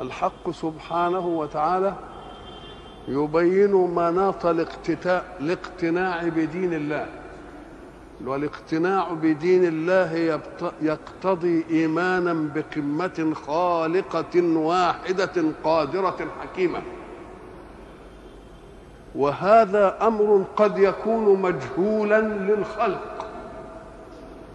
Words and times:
الحق 0.00 0.50
سبحانه 0.50 1.26
وتعالى 1.26 1.94
يبين 3.08 3.72
مناط 3.72 4.46
الاقتناع 5.40 6.22
بدين 6.22 6.74
الله. 6.74 7.06
والاقتناع 8.24 9.12
بدين 9.12 9.64
الله 9.64 10.40
يقتضي 10.82 11.64
إيمانا 11.70 12.50
بقمة 12.54 13.34
خالقة 13.46 14.42
واحدة 14.56 15.44
قادرة 15.64 16.26
حكيمة. 16.40 16.82
وهذا 19.14 20.06
أمر 20.06 20.44
قد 20.56 20.78
يكون 20.78 21.42
مجهولا 21.42 22.20
للخلق. 22.20 23.26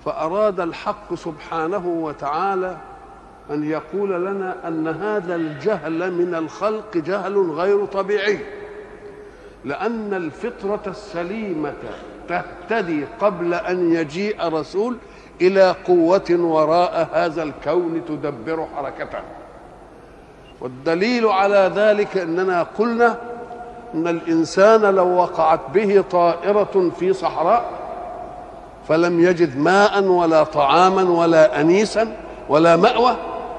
فأراد 0.06 0.60
الحق 0.60 1.14
سبحانه 1.14 1.88
وتعالى 1.88 2.78
أن 3.52 3.70
يقول 3.70 4.26
لنا 4.26 4.56
أن 4.68 4.88
هذا 4.88 5.36
الجهل 5.36 6.12
من 6.14 6.36
الخلق 6.36 6.98
جهل 6.98 7.52
غير 7.52 7.86
طبيعي. 7.86 8.40
لأن 9.66 10.14
الفطرة 10.14 10.82
السليمة 10.88 11.74
تهتدي 12.30 13.06
قبل 13.20 13.54
أن 13.54 13.94
يجيء 13.94 14.48
رسول 14.48 14.98
إلى 15.42 15.76
قوة 15.88 16.30
وراء 16.30 17.10
هذا 17.14 17.44
الكون 17.44 18.02
تدبر 18.08 18.68
حركته. 18.76 19.20
والدليل 20.62 21.26
على 21.26 21.72
ذلك 21.76 22.18
أننا 22.18 22.64
قلنا 22.64 23.18
أن 23.94 24.08
الإنسان 24.08 24.82
لو 24.82 25.08
وقعت 25.08 25.60
به 25.74 26.04
طائرة 26.12 26.92
في 27.00 27.14
صحراء 27.14 27.66
فلم 28.88 29.20
يجد 29.20 29.58
ماء 29.58 30.04
ولا 30.04 30.44
طعاما 30.44 31.04
ولا 31.04 31.62
انيسا 31.62 32.18
ولا 32.50 32.76
مأوى 32.76 33.16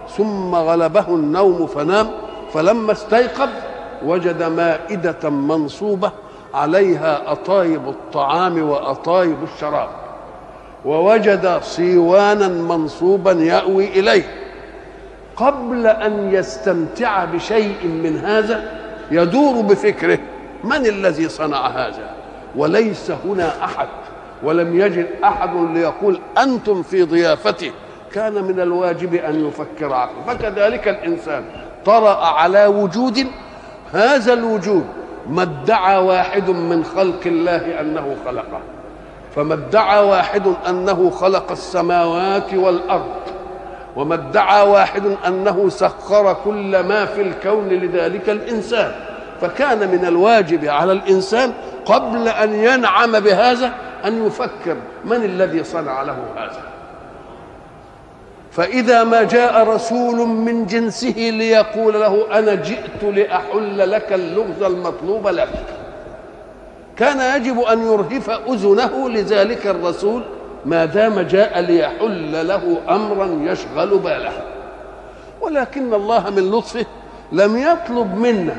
ثم 0.09 0.55
غلبه 0.55 1.09
النوم 1.09 1.67
فنام 1.67 2.11
فلما 2.53 2.93
استيقظ 2.93 3.49
وجد 4.05 4.43
مائدة 4.43 5.31
منصوبة 5.31 6.13
عليها 6.55 7.33
أطايب 7.33 7.89
الطعام 7.89 8.69
وأطايب 8.69 9.37
الشراب 9.43 9.89
ووجد 10.85 11.61
صيوانا 11.63 12.49
منصوبا 12.49 13.33
يأوي 13.33 13.85
إليه. 14.01 14.45
قبل 15.37 15.87
أن 15.87 16.35
يستمتع 16.35 17.25
بشيء 17.25 17.85
من 17.85 18.19
هذا 18.19 18.81
يدور 19.11 19.63
بفكره 19.63 20.19
من 20.65 20.87
الذي 20.87 21.29
صنع 21.29 21.67
هذا؟ 21.67 22.15
وليس 22.57 23.11
هنا 23.11 23.65
أحد 23.65 23.89
ولم 24.43 24.81
يجد 24.81 25.07
أحد 25.25 25.51
ليقول 25.75 26.21
أنتم 26.39 26.83
في 26.83 27.03
ضيافته. 27.03 27.73
كان 28.15 28.45
من 28.45 28.61
الواجب 28.61 29.15
أن 29.15 29.49
يفكر 29.49 29.93
عقله 29.93 30.23
فكذلك 30.27 30.89
الإنسان 30.89 31.45
طرأ 31.85 32.27
على 32.27 32.67
وجود 32.67 33.27
هذا 33.93 34.33
الوجود 34.33 34.85
ما 35.29 35.43
ادعى 35.43 35.99
واحد 35.99 36.51
من 36.51 36.85
خلق 36.85 37.21
الله 37.27 37.81
أنه 37.81 38.17
خلقه. 38.27 38.61
فما 39.37 39.55
ادعى 39.55 40.05
واحد 40.05 40.55
أنه 40.69 41.11
خلق 41.11 41.51
السماوات 41.51 42.55
والأرض 42.55 43.15
وما 43.97 44.15
ادعى 44.15 44.69
واحد 44.69 45.17
أنه 45.27 45.69
سخر 45.69 46.37
كل 46.45 46.81
ما 46.81 47.05
في 47.05 47.23
الكون 47.23 47.69
لذلك 47.69 48.31
الإنسان. 48.31 48.93
فكان 49.41 49.79
من 49.79 50.05
الواجب 50.05 50.65
على 50.65 50.93
الإنسان 50.93 51.53
قبل 51.87 52.29
أن 52.29 52.55
ينعم 52.55 53.21
بهذا 53.21 53.73
أن 54.05 54.27
يفكر 54.27 54.77
من 55.05 55.25
الذي 55.25 55.65
صنع 55.65 56.03
له 56.03 56.17
هذا. 56.37 56.74
فإذا 58.55 59.05
ما 59.05 59.23
جاء 59.23 59.69
رسول 59.69 60.17
من 60.29 60.67
جنسه 60.67 61.15
ليقول 61.17 61.95
له 61.95 62.39
أنا 62.39 62.55
جئت 62.55 63.03
لأحل 63.03 63.91
لك 63.91 64.13
اللغز 64.13 64.63
المطلوب 64.63 65.29
لك. 65.29 65.49
كان 66.97 67.41
يجب 67.41 67.61
أن 67.61 67.87
يرهف 67.87 68.31
أذنه 68.31 69.11
لذلك 69.11 69.67
الرسول 69.67 70.23
ما 70.67 70.85
دام 70.85 71.21
جاء 71.21 71.61
ليحل 71.61 72.49
له 72.49 72.79
أمرا 72.89 73.53
يشغل 73.53 73.99
باله. 73.99 74.33
ولكن 75.41 75.95
الله 75.95 76.31
من 76.31 76.51
لطفه 76.51 76.87
لم 77.33 77.59
يطلب 77.59 78.15
منا 78.19 78.57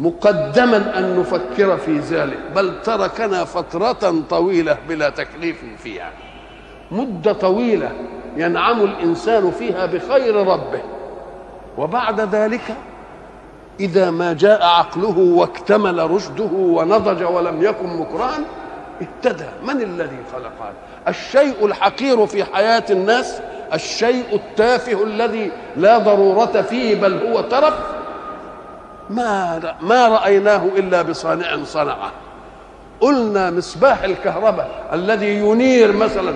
مقدما 0.00 0.98
أن 0.98 1.20
نفكر 1.20 1.76
في 1.76 1.98
ذلك 1.98 2.38
بل 2.56 2.82
تركنا 2.82 3.44
فترة 3.44 4.14
طويلة 4.30 4.76
بلا 4.88 5.10
تكليف 5.10 5.64
فيها. 5.82 6.10
مدة 6.90 7.32
طويلة 7.32 7.90
ينعم 8.36 8.80
الإنسان 8.80 9.50
فيها 9.50 9.86
بخير 9.86 10.36
ربه. 10.36 10.80
وبعد 11.78 12.20
ذلك 12.20 12.74
إذا 13.80 14.10
ما 14.10 14.32
جاء 14.32 14.62
عقله 14.62 15.18
واكتمل 15.18 16.10
رشده 16.10 16.50
ونضج 16.52 17.22
ولم 17.22 17.62
يكن 17.62 17.96
مكرها 17.96 18.38
ابتدى. 19.00 19.46
من 19.62 19.82
الذي 19.82 20.18
خلق 20.32 20.52
هذا؟ 20.60 20.74
الشيء 21.08 21.66
الحقير 21.66 22.26
في 22.26 22.44
حياة 22.44 22.84
الناس 22.90 23.40
الشيء 23.74 24.24
التافه 24.32 25.04
الذي 25.04 25.52
لا 25.76 25.98
ضرورة 25.98 26.62
فيه 26.62 27.00
بل 27.00 27.26
هو 27.26 27.40
ترف. 27.40 27.74
ما 29.10 29.60
ما 29.80 30.08
رأيناه 30.08 30.62
إلا 30.76 31.02
بصانع 31.02 31.64
صنعه. 31.64 32.12
قلنا 33.00 33.50
مصباح 33.50 34.02
الكهرباء 34.02 34.70
الذي 34.92 35.38
ينير 35.38 35.96
مثلا 35.96 36.34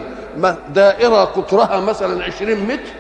دائرة 0.75 1.25
قطرها 1.25 1.81
مثلا 1.81 2.25
عشرين 2.25 2.65
متر 2.65 2.93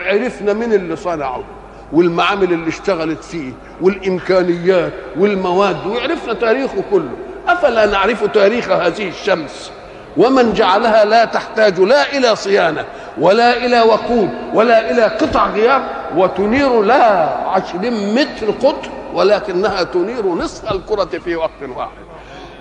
عرفنا 0.00 0.52
من 0.52 0.72
اللي 0.72 0.96
صنعه 0.96 1.44
والمعامل 1.92 2.52
اللي 2.52 2.68
اشتغلت 2.68 3.24
فيه 3.24 3.52
والإمكانيات 3.80 4.92
والمواد 5.18 5.86
وعرفنا 5.86 6.34
تاريخه 6.34 6.84
كله. 6.90 7.10
أفلا 7.48 7.86
نعرف 7.86 8.24
تاريخ 8.24 8.70
هذه 8.70 9.08
الشمس؟ 9.08 9.70
ومن 10.16 10.52
جعلها 10.52 11.04
لا 11.04 11.24
تحتاج 11.24 11.80
لا 11.80 12.16
إلى 12.16 12.36
صيانة 12.36 12.84
ولا 13.18 13.56
إلى 13.56 13.80
وقود 13.80 14.30
ولا 14.54 14.90
إلى 14.90 15.02
قطع 15.02 15.50
غيار 15.50 15.82
وتنير 16.16 16.82
لا 16.82 17.04
عشرين 17.48 18.14
متر 18.14 18.50
قطر 18.50 18.88
ولكنها 19.14 19.82
تنير 19.82 20.26
نصف 20.26 20.72
الكرة 20.72 21.18
في 21.18 21.36
وقت 21.36 21.62
واحد. 21.76 21.90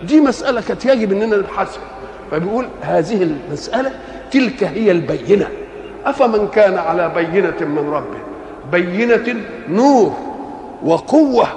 دي 0.03 0.21
مسألة 0.21 0.61
كانت 0.61 0.85
يجب 0.85 1.11
أننا 1.11 1.37
نبحثها. 1.37 1.81
فبيقول 2.31 2.67
هذه 2.81 3.23
المسألة 3.23 3.91
تلك 4.31 4.63
هي 4.63 4.91
البينة. 4.91 5.47
أفمن 6.05 6.47
كان 6.47 6.77
على 6.77 7.11
بينة 7.15 7.57
من 7.61 7.89
ربه؟ 7.89 8.19
بينة 8.71 9.41
نور 9.69 10.13
وقوة 10.83 11.47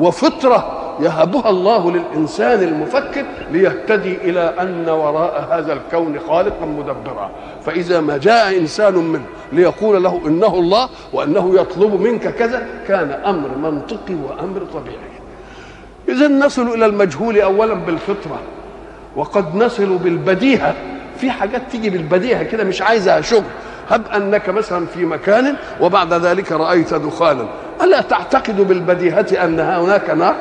وفطرة 0.00 0.74
يهبها 1.00 1.50
الله 1.50 1.90
للإنسان 1.90 2.62
المفكر 2.62 3.24
ليهتدي 3.52 4.16
إلى 4.16 4.54
أن 4.60 4.88
وراء 4.88 5.48
هذا 5.50 5.72
الكون 5.72 6.18
خالقا 6.28 6.66
مدبرا. 6.66 7.30
فإذا 7.62 8.00
ما 8.00 8.16
جاء 8.16 8.58
إنسان 8.58 8.94
منه 8.94 9.24
ليقول 9.52 10.02
له 10.02 10.20
إنه 10.26 10.54
الله 10.54 10.88
وأنه 11.12 11.54
يطلب 11.54 12.00
منك 12.00 12.28
كذا 12.34 12.66
كان 12.88 13.10
أمر 13.10 13.48
منطقي 13.70 14.14
وأمر 14.14 14.60
طبيعي. 14.74 15.18
إذا 16.08 16.28
نصل 16.28 16.68
إلى 16.68 16.86
المجهول 16.86 17.40
أولا 17.40 17.74
بالفطرة. 17.74 18.38
وقد 19.18 19.54
نصل 19.54 19.98
بالبديهة. 19.98 20.74
في 21.20 21.30
حاجات 21.30 21.62
تيجي 21.70 21.90
بالبديهة 21.90 22.42
كده 22.42 22.64
مش 22.64 22.82
عايزة 22.82 23.20
شغل. 23.20 23.42
هب 23.90 24.02
أنك 24.16 24.48
مثلا 24.48 24.86
في 24.86 25.04
مكان 25.04 25.56
وبعد 25.80 26.12
ذلك 26.14 26.52
رأيت 26.52 26.94
دخانا. 26.94 27.48
ألا 27.82 28.00
تعتقد 28.00 28.60
بالبديهة 28.60 29.44
أن 29.44 29.60
هناك 29.60 30.10
نار؟ 30.10 30.34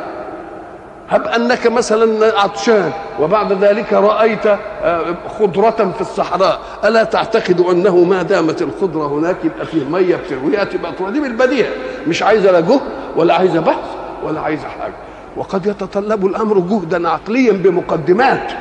هب 1.10 1.28
أنك 1.28 1.68
مثلا 1.68 2.40
عطشان 2.40 2.92
وبعد 3.20 3.54
ذلك 3.54 3.94
رأيت 3.94 4.46
آه، 4.84 5.16
خضرة 5.40 5.92
في 5.96 6.02
الصحراء. 6.02 6.60
ألا 6.86 7.04
تعتقد 7.04 7.60
أنه 7.60 7.98
ما 8.04 8.24
دامت 8.24 8.62
الخضرة 8.62 9.08
هناك 9.08 9.36
يبقى 9.44 9.66
فيه 9.66 9.84
مية 9.86 10.16
بترويها 10.16 10.64
تبقى 10.64 10.94
دي 11.12 11.20
بالبديهة. 11.20 11.70
مش 12.08 12.24
عايزة 12.24 12.52
لا 12.52 12.60
جهد 12.60 12.82
ولا 13.16 13.34
عايزة 13.34 13.60
بحث 13.60 13.86
ولا 14.24 14.42
عايزة 14.42 14.68
حاجة. 14.68 15.07
وقد 15.38 15.66
يتطلب 15.66 16.26
الأمر 16.26 16.60
جهدا 16.60 17.10
عقليا 17.10 17.52
بمقدمات. 17.52 18.52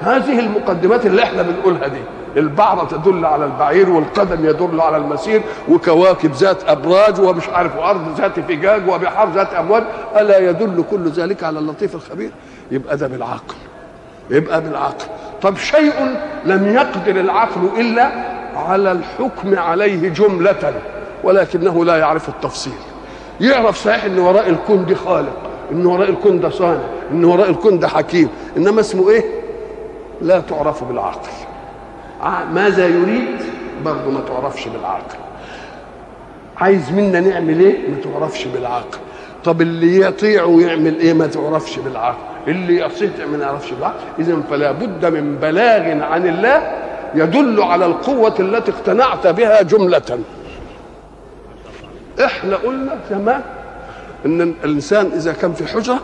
هذه 0.00 0.38
المقدمات 0.38 1.06
اللي 1.06 1.22
إحنا 1.22 1.42
بنقولها 1.42 1.88
دي 1.88 2.00
البعرة 2.36 2.84
تدل 2.84 3.24
على 3.24 3.44
البعير 3.44 3.90
والقدم 3.90 4.48
يدل 4.48 4.80
على 4.80 4.96
المسير 4.96 5.42
وكواكب 5.68 6.32
ذات 6.32 6.68
أبراج 6.68 7.20
ومش 7.20 7.48
عارف 7.48 7.76
وأرض 7.76 8.20
ذات 8.20 8.40
فجاج 8.40 8.88
وبحار 8.88 9.30
ذات 9.34 9.54
أمواج. 9.54 9.82
ألا 10.16 10.38
يدل 10.38 10.84
كل 10.90 11.08
ذلك 11.08 11.44
على 11.44 11.58
اللطيف 11.58 11.94
الخبير؟ 11.94 12.30
يبقى 12.70 12.96
ده 12.96 13.06
بالعقل. 13.06 13.54
يبقى 14.30 14.60
بالعقل. 14.60 15.04
طب 15.42 15.56
شيء 15.56 15.92
لم 16.44 16.74
يقدر 16.74 17.20
العقل 17.20 17.68
إلا 17.78 18.10
على 18.56 18.92
الحكم 18.92 19.58
عليه 19.58 20.08
جملة 20.08 20.74
ولكنه 21.24 21.84
لا 21.84 21.96
يعرف 21.96 22.28
التفصيل. 22.28 22.72
يعرف 23.40 23.76
صحيح 23.76 24.04
إن 24.04 24.18
وراء 24.18 24.48
الكون 24.50 24.86
دي 24.86 24.94
خالق. 24.94 25.36
إن 25.74 25.86
وراء 25.86 26.10
الكون 26.10 26.40
ده 26.40 26.50
صانع 26.50 26.80
إن 27.10 27.24
وراء 27.24 27.50
الكون 27.50 27.78
ده 27.78 27.88
حكيم 27.88 28.28
إنما 28.56 28.80
اسمه 28.80 29.10
إيه؟ 29.10 29.24
لا 30.22 30.40
تعرف 30.40 30.84
بالعقل 30.84 31.28
ماذا 32.52 32.86
يريد؟ 32.86 33.28
برضه 33.84 34.10
ما 34.10 34.20
تعرفش 34.20 34.68
بالعقل 34.68 35.16
عايز 36.56 36.92
منا 36.92 37.20
نعمل 37.20 37.60
إيه؟ 37.60 37.88
ما 37.88 37.96
تعرفش 38.04 38.44
بالعقل 38.44 38.98
طب 39.44 39.60
اللي 39.62 40.00
يطيع 40.00 40.44
ويعمل 40.44 40.98
إيه؟ 40.98 41.12
ما 41.12 41.26
تعرفش 41.26 41.78
بالعقل 41.78 42.18
اللي 42.48 42.80
يصيح 42.86 43.10
ما 43.30 43.36
نعرفش 43.36 43.70
بالعقل 43.72 43.94
اذا 44.18 44.36
فلا 44.50 44.72
بد 44.72 45.06
من 45.06 45.36
بلاغ 45.36 46.02
عن 46.02 46.26
الله 46.26 46.72
يدل 47.14 47.62
على 47.62 47.86
القوة 47.86 48.34
التي 48.40 48.70
اقتنعت 48.70 49.26
بها 49.26 49.62
جملة. 49.62 50.18
إحنا 52.24 52.56
قلنا 52.56 52.98
زمان 53.10 53.40
إن 54.26 54.54
الإنسان 54.64 55.10
إذا 55.14 55.32
كان 55.32 55.52
في 55.52 55.66
حجرة 55.66 56.00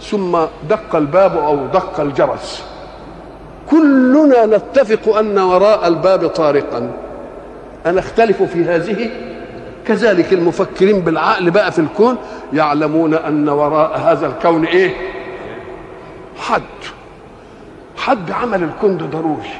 ثم 0.00 0.38
دق 0.70 0.96
الباب 0.96 1.36
أو 1.36 1.66
دق 1.66 2.00
الجرس. 2.00 2.64
كلنا 3.70 4.46
نتفق 4.46 5.16
أن 5.16 5.38
وراء 5.38 5.88
الباب 5.88 6.28
طارقا. 6.28 6.92
أنا 7.86 8.00
أختلف 8.00 8.42
في 8.42 8.64
هذه. 8.64 9.10
كذلك 9.86 10.32
المفكرين 10.32 11.00
بالعقل 11.00 11.50
بقى 11.50 11.72
في 11.72 11.78
الكون 11.78 12.16
يعلمون 12.52 13.14
أن 13.14 13.48
وراء 13.48 13.98
هذا 13.98 14.26
الكون 14.26 14.64
إيه؟ 14.64 14.94
حد. 16.38 16.62
حد 17.96 18.30
عمل 18.30 18.62
الكون 18.62 18.98
ده 18.98 19.06
ضروري. 19.06 19.50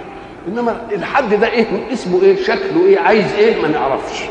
إنما 0.49 0.76
الحد 0.93 1.35
ده 1.35 1.47
إيه؟ 1.47 1.93
اسمه 1.93 2.23
إيه؟ 2.23 2.43
شكله 2.43 2.87
إيه؟ 2.87 2.99
عايز 2.99 3.32
إيه؟ 3.32 3.62
ما 3.62 3.69
نعرفش. 3.69 4.23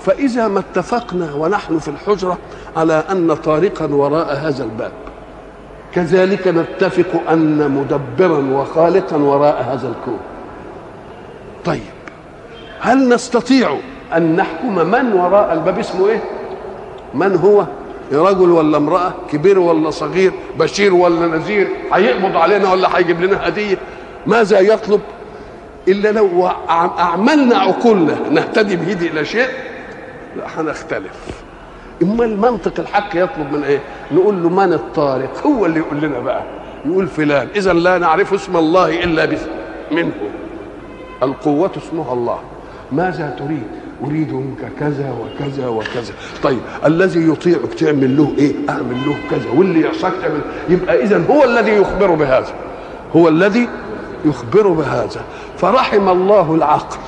فإذا 0.00 0.48
ما 0.48 0.60
اتفقنا 0.60 1.34
ونحن 1.34 1.78
في 1.78 1.88
الحجرة 1.88 2.38
على 2.76 3.04
أن 3.10 3.34
طارقا 3.34 3.86
وراء 3.86 4.36
هذا 4.36 4.64
الباب 4.64 4.92
كذلك 5.94 6.48
نتفق 6.48 7.30
أن 7.30 7.70
مدبرا 7.70 8.38
وخالقا 8.60 9.16
وراء 9.16 9.62
هذا 9.62 9.88
الكون. 9.88 10.18
طيب 11.64 11.80
هل 12.80 13.08
نستطيع 13.08 13.76
أن 14.16 14.36
نحكم 14.36 14.74
من 14.74 15.12
وراء 15.12 15.52
الباب 15.52 15.78
اسمه 15.78 16.08
إيه؟ 16.08 16.22
من 17.14 17.36
هو؟ 17.36 17.64
رجل 18.12 18.50
ولا 18.50 18.76
امرأة؟ 18.76 19.12
كبير 19.32 19.58
ولا 19.58 19.90
صغير؟ 19.90 20.32
بشير 20.58 20.94
ولا 20.94 21.26
نذير؟ 21.26 21.68
هيقبض 21.92 22.36
علينا 22.36 22.72
ولا 22.72 22.98
هيجيب 22.98 23.20
لنا 23.20 23.48
هدية؟ 23.48 23.78
ماذا 24.26 24.60
يطلب؟ 24.60 25.00
إلا 25.88 26.12
لو 26.12 26.48
أعملنا 26.70 27.56
عقولنا 27.58 28.16
نهتدي 28.30 28.76
به 28.76 28.92
إلى 28.92 29.24
شيء 29.24 29.48
لا 30.36 30.60
هنختلف. 30.60 31.42
إما 32.02 32.24
المنطق 32.24 32.80
الحق 32.80 33.10
يطلب 33.14 33.52
من 33.52 33.64
إيه؟ 33.64 33.80
نقول 34.12 34.42
له 34.42 34.48
من 34.48 34.72
الطارق؟ 34.72 35.46
هو 35.46 35.66
اللي 35.66 35.78
يقول 35.78 36.00
لنا 36.00 36.18
بقى. 36.18 36.42
يقول 36.86 37.06
فلان. 37.06 37.48
اذا 37.56 37.72
لا 37.72 37.98
نعرف 37.98 38.34
اسم 38.34 38.56
الله 38.56 39.04
إلا 39.04 39.38
منه. 39.92 40.12
القوة 41.22 41.70
اسمها 41.76 42.12
الله. 42.12 42.38
ماذا 42.92 43.36
تريد؟ 43.38 43.62
أريد 44.04 44.32
منك 44.32 44.72
كذا 44.80 45.14
وكذا 45.20 45.68
وكذا. 45.68 46.14
طيب 46.42 46.60
الذي 46.84 47.28
يطيعك 47.28 47.74
تعمل 47.74 48.16
له 48.16 48.32
إيه؟ 48.38 48.52
أعمل 48.68 48.96
له 49.06 49.16
كذا. 49.30 49.50
واللي 49.56 49.80
يعصاك 49.80 50.12
تعمل. 50.22 50.40
يبقى 50.68 51.02
اذا 51.02 51.24
هو 51.30 51.44
الذي 51.44 51.72
يخبر 51.72 52.14
بهذا. 52.14 52.52
هو 53.16 53.28
الذي 53.28 53.68
يخبر 54.24 54.68
بهذا. 54.68 55.20
فرحم 55.58 56.08
الله 56.08 56.54
العقل. 56.54 56.98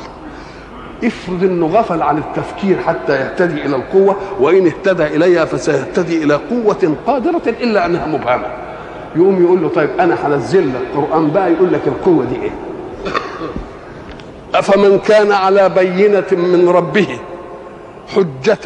افرض 1.05 1.43
انه 1.45 1.67
غفل 1.67 2.03
عن 2.03 2.19
التفكير 2.19 2.79
حتى 2.79 3.13
يهتدي 3.13 3.67
إلى 3.67 3.77
القوة 3.77 4.17
وإن 4.41 4.67
اهتدى 4.67 5.07
إليها 5.07 5.45
فسيهتدي 5.45 6.25
إلى 6.25 6.35
قوة 6.35 6.97
قادرة 7.07 7.43
إلا 7.49 7.87
أنها 7.87 8.07
مبهمة. 8.07 8.47
يقوم 9.17 9.43
يقول 9.45 9.63
له 9.63 9.69
طيب 9.69 9.91
أنا 10.01 10.27
هنزل 10.27 10.69
لك 10.69 10.83
قرآن 10.97 11.31
بقى 11.31 11.53
يقول 11.53 11.73
لك 11.73 11.81
القوة 11.87 12.25
دي 12.25 12.37
إيه؟ 12.43 12.51
أفمن 14.55 14.99
كان 14.99 15.33
على 15.33 15.69
بينة 15.69 16.25
من 16.33 16.69
ربه 16.69 17.07
حجة 18.09 18.59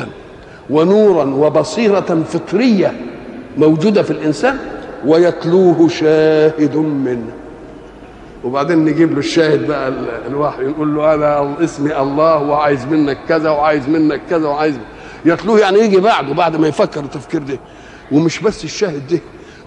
ونورا 0.71 1.25
وبصيرة 1.25 2.25
فطرية 2.29 2.93
موجودة 3.59 4.03
في 4.03 4.11
الإنسان 4.11 4.59
ويتلوه 5.07 5.89
شاهد 5.89 6.77
منه. 6.77 7.33
وبعدين 8.47 8.85
نجيب 8.85 9.13
له 9.13 9.19
الشاهد 9.19 9.67
بقى 9.67 9.93
الوحي 10.27 10.63
نقول 10.63 10.95
له 10.95 11.15
أنا 11.15 11.55
اسمي 11.65 11.97
الله 12.01 12.43
وعايز 12.43 12.85
منك 12.87 13.19
كذا 13.29 13.51
وعايز 13.51 13.89
منك 13.89 14.21
كذا 14.31 14.49
وعايز 14.49 14.79
يتلوه 15.25 15.59
يعني 15.61 15.79
يجي 15.79 16.01
بعده 16.01 16.35
بعد 16.35 16.57
ما 16.57 16.69
يفكر 16.69 17.01
التفكير 17.01 17.43
ده. 17.43 17.59
ومش 18.13 18.41
بس 18.41 18.65
الشاهد 18.65 19.07
ده 19.11 19.19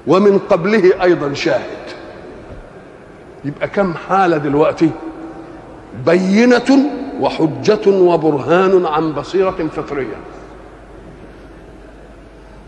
ومن 0.07 0.37
قبله 0.37 1.03
أيضا 1.03 1.33
شاهد. 1.33 1.85
يبقى 3.45 3.67
كم 3.67 3.93
حالة 3.93 4.37
دلوقتي؟ 4.37 4.89
بينة 6.05 6.89
وحجة 7.19 7.89
وبرهان 7.89 8.85
عن 8.85 9.13
بصيرة 9.13 9.67
فطرية. 9.75 10.15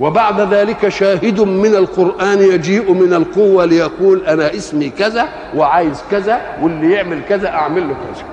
وبعد 0.02 0.54
ذلك 0.54 0.90
شاهد 0.90 1.42
من 1.42 1.76
القرآن 1.76 2.40
يجيء 2.42 2.92
من 2.94 3.14
القوة 3.14 3.66
ليقول 3.66 4.26
أنا 4.26 4.56
اسمي 4.56 4.90
كذا 4.90 5.30
وعايز 5.56 6.04
كذا 6.12 6.42
واللي 6.62 6.92
يعمل 6.94 7.22
كذا 7.30 7.50
أعمل 7.50 7.82
له 7.88 7.94
كذا. 7.94 8.26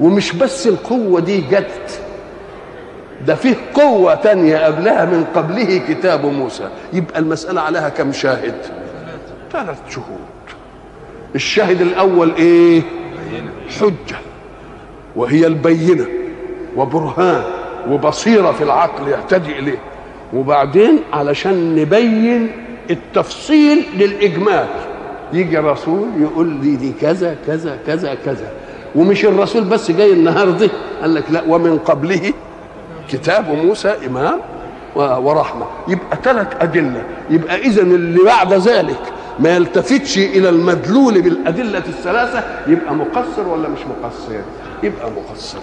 ومش 0.00 0.32
بس 0.32 0.66
القوة 0.66 1.20
دي 1.20 1.40
جت 1.40 2.00
ده 3.26 3.34
فيه 3.34 3.54
قوة 3.74 4.14
تانية 4.14 4.56
قبلها 4.66 5.04
من 5.04 5.24
قبله 5.34 5.78
كتاب 5.88 6.26
موسى. 6.26 6.68
يبقى 6.92 7.18
المسألة 7.18 7.60
عليها 7.60 7.88
كم 7.88 8.12
شاهد؟ 8.12 8.54
ثلاث 9.52 9.78
شهود. 9.90 10.18
الشاهد 11.34 11.80
الأول 11.80 12.34
إيه؟ 12.34 12.82
حجة 13.80 14.16
وهي 15.16 15.46
البينة 15.46 16.06
وبرهان 16.76 17.42
وبصيرة 17.90 18.52
في 18.52 18.64
العقل 18.64 19.08
يهتدي 19.08 19.58
إليه. 19.58 19.78
وبعدين 20.34 20.98
علشان 21.12 21.74
نبين 21.76 22.50
التفصيل 22.90 23.82
للاجمال 23.96 24.66
يجي 25.32 25.58
رسول 25.58 26.08
يقول 26.20 26.48
لي 26.48 26.76
دي 26.76 26.92
كذا 27.00 27.36
كذا 27.46 27.78
كذا 27.86 28.14
كذا. 28.24 28.52
ومش 28.94 29.24
الرسول 29.24 29.64
بس 29.64 29.90
جاي 29.90 30.12
النهارده 30.12 30.68
قال 31.00 31.14
لك 31.14 31.24
لا 31.30 31.42
ومن 31.48 31.78
قبله 31.78 32.32
كتاب 33.08 33.48
موسى 33.64 33.94
إمام 34.06 34.40
ورحمة. 34.96 35.66
يبقى 35.88 36.18
ثلاث 36.24 36.48
أدلة. 36.60 37.02
يبقى 37.30 37.56
اذا 37.56 37.82
اللي 37.82 38.24
بعد 38.24 38.52
ذلك 38.52 39.00
ما 39.38 39.56
يلتفتش 39.56 40.18
إلى 40.18 40.48
المدلول 40.48 41.22
بالأدلة 41.22 41.78
الثلاثة 41.78 42.44
يبقى 42.66 42.94
مقصر 42.94 43.48
ولا 43.48 43.68
مش 43.68 43.80
مقصر؟ 43.80 44.32
يبقى 44.82 45.10
مقصر. 45.10 45.58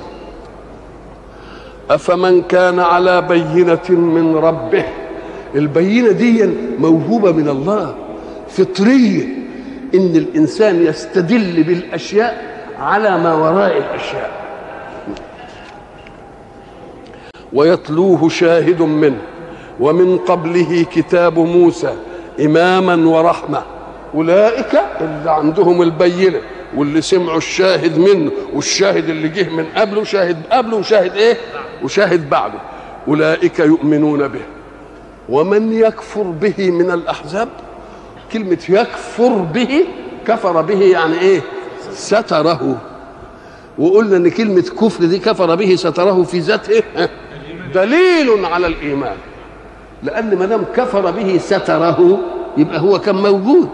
أفمن 1.91 2.41
كان 2.41 2.79
على 2.79 3.21
بينة 3.21 3.89
من 3.89 4.36
ربه؟ 4.36 4.86
البينة 5.55 6.12
دي 6.12 6.50
موهوبة 6.79 7.31
من 7.31 7.50
الله 7.50 7.95
فطرية 8.50 9.24
إن 9.95 10.15
الإنسان 10.15 10.86
يستدل 10.86 11.63
بالأشياء 11.63 12.43
على 12.79 13.17
ما 13.17 13.33
وراء 13.33 13.77
الأشياء. 13.77 14.31
ويتلوه 17.53 18.29
شاهد 18.29 18.81
منه 18.81 19.21
ومن 19.79 20.17
قبله 20.17 20.86
كتاب 20.95 21.39
موسى 21.39 21.93
إماما 22.39 23.10
ورحمة. 23.10 23.63
أولئك 24.15 24.81
اللي 25.01 25.31
عندهم 25.31 25.81
البينة 25.81 26.39
واللي 26.75 27.01
سمعوا 27.01 27.38
الشاهد 27.38 27.98
منه 27.98 28.31
والشاهد 28.53 29.10
اللي 29.10 29.27
جه 29.27 29.50
من 29.50 29.65
قبله 29.75 30.03
شاهد 30.03 30.38
قبله 30.51 30.77
وشاهد 30.77 31.15
إيه؟ 31.15 31.38
وشاهد 31.83 32.29
بعده. 32.29 32.59
أولئك 33.07 33.59
يؤمنون 33.59 34.27
به. 34.27 34.41
ومن 35.29 35.73
يكفر 35.73 36.23
به 36.23 36.71
من 36.71 36.91
الأحزاب؟ 36.91 37.50
كلمة 38.33 38.57
يكفر 38.69 39.29
به 39.29 39.85
كفر 40.27 40.61
به 40.61 40.81
يعني 40.81 41.19
إيه؟ 41.19 41.41
ستره. 41.91 42.77
وقلنا 43.77 44.17
إن 44.17 44.29
كلمة 44.29 44.61
كفر 44.61 45.05
دي 45.05 45.19
كفر 45.19 45.55
به 45.55 45.75
ستره 45.75 46.23
في 46.23 46.39
ذاته. 46.39 46.83
دليل 47.73 48.45
على 48.45 48.67
الإيمان. 48.67 49.15
لأن 50.03 50.38
ما 50.38 50.45
دام 50.45 50.63
كفر 50.75 51.11
به 51.11 51.38
ستره 51.38 52.19
يبقى 52.57 52.79
هو 52.79 53.00
كان 53.00 53.15
موجود. 53.15 53.69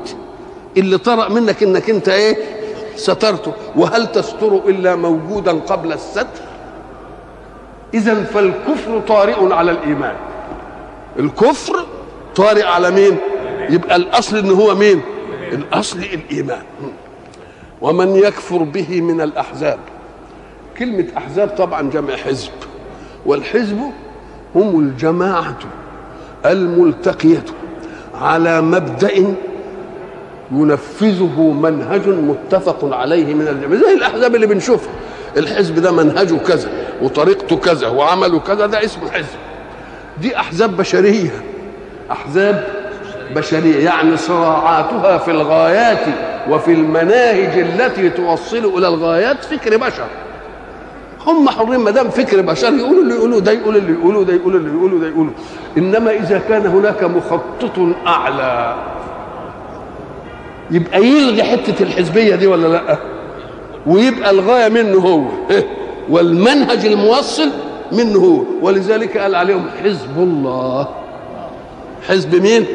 اللي 0.78 0.98
طرأ 0.98 1.30
منك 1.30 1.64
إنك 1.64 1.90
أنت 1.90 2.10
إيه؟ 2.10 2.38
سترته. 2.96 3.54
وهل 3.76 4.12
تستر 4.12 4.62
إلا 4.68 4.96
موجودا 4.96 5.52
قبل 5.52 5.94
الستر؟ 5.94 6.28
اذا 7.94 8.24
فالكفر 8.24 9.00
طارئ 9.08 9.54
على 9.54 9.72
الإيمان. 9.72 10.16
الكفر 11.20 11.86
طارئ 12.36 12.64
على 12.64 12.92
مين؟ 12.92 13.18
يبقى 13.70 13.96
الأصل 13.96 14.38
إن 14.38 14.50
هو 14.50 14.76
مين؟ 14.76 15.02
الأصل 15.52 16.00
الإيمان. 16.00 16.62
ومن 17.82 18.16
يكفر 18.16 18.58
به 18.58 19.02
من 19.02 19.22
الأحزاب. 19.22 19.80
كلمة 20.78 21.06
أحزاب 21.18 21.48
طبعا 21.48 21.90
جمع 21.90 22.16
حزب. 22.16 22.52
والحزب 23.26 23.80
هم 24.56 24.80
الجماعة 24.80 25.58
الملتقية 26.46 27.44
على 28.22 28.62
مبدأ 28.62 29.36
ينفذه 30.52 31.42
منهج 31.42 32.08
متفق 32.08 32.96
عليه 32.96 33.34
من 33.34 33.48
الجميع. 33.48 33.80
زي 33.80 33.94
الأحزاب 33.94 34.36
اللي 34.36 34.48
بنشوفها. 34.48 34.94
الحزب 35.38 35.80
ده 35.80 35.92
منهجه 35.92 36.36
كذا. 36.36 36.87
وطريقته 37.02 37.58
كذا 37.58 37.88
وعمله 37.88 38.40
كذا 38.40 38.66
ده 38.66 38.86
اسمه 38.86 39.12
حزب. 39.12 39.26
دي 40.22 40.38
أحزاب 40.38 40.78
بشرية. 40.78 41.44
أحزاب 42.12 42.68
بشرية 43.36 43.86
يعني 43.86 44.18
صراعاتها 44.18 45.18
في 45.18 45.32
الغايات 45.32 46.06
وفي 46.50 46.72
المناهج 46.72 47.60
التي 47.60 48.10
توصل 48.10 48.78
إلى 48.78 48.88
الغايات 48.88 49.44
فكر 49.44 49.78
بشر. 49.78 50.08
هم 51.26 51.50
حرين 51.50 51.80
ما 51.80 51.92
دام 51.92 52.10
فكر 52.10 52.42
بشر 52.42 52.74
يقولوا 52.74 53.04
اللي 53.04 53.14
يقولوا 53.16 53.40
ده 53.40 53.52
يقول 53.52 53.78
اللي 53.78 53.94
يقولوا 53.94 54.24
ده 54.24 54.34
يقول 54.34 54.56
اللي 54.56 54.70
يقولوا 54.72 55.00
ده 55.00 55.08
يقولوا. 55.08 55.34
إنما 55.78 56.12
إذا 56.12 56.42
كان 56.50 56.66
هناك 56.66 57.04
مخطط 57.04 57.80
أعلى 58.08 58.76
يبقى 60.72 61.04
يلغي 61.04 61.44
حتة 61.44 61.84
الحزبية 61.84 62.36
دي 62.36 62.48
ولا 62.48 62.68
لأ؟ 62.68 62.98
ويبقى 63.88 64.30
الغاية 64.32 64.70
منه 64.70 65.00
هو. 65.00 65.24
والمنهج 66.10 66.86
الموصل 66.86 67.50
منه. 67.92 68.20
هو 68.20 68.44
ولذلك 68.68 69.18
قال 69.18 69.36
عليهم 69.36 69.66
حزب 69.84 70.18
الله. 70.18 70.88
حزب 72.08 72.36
مين؟ 72.36 72.66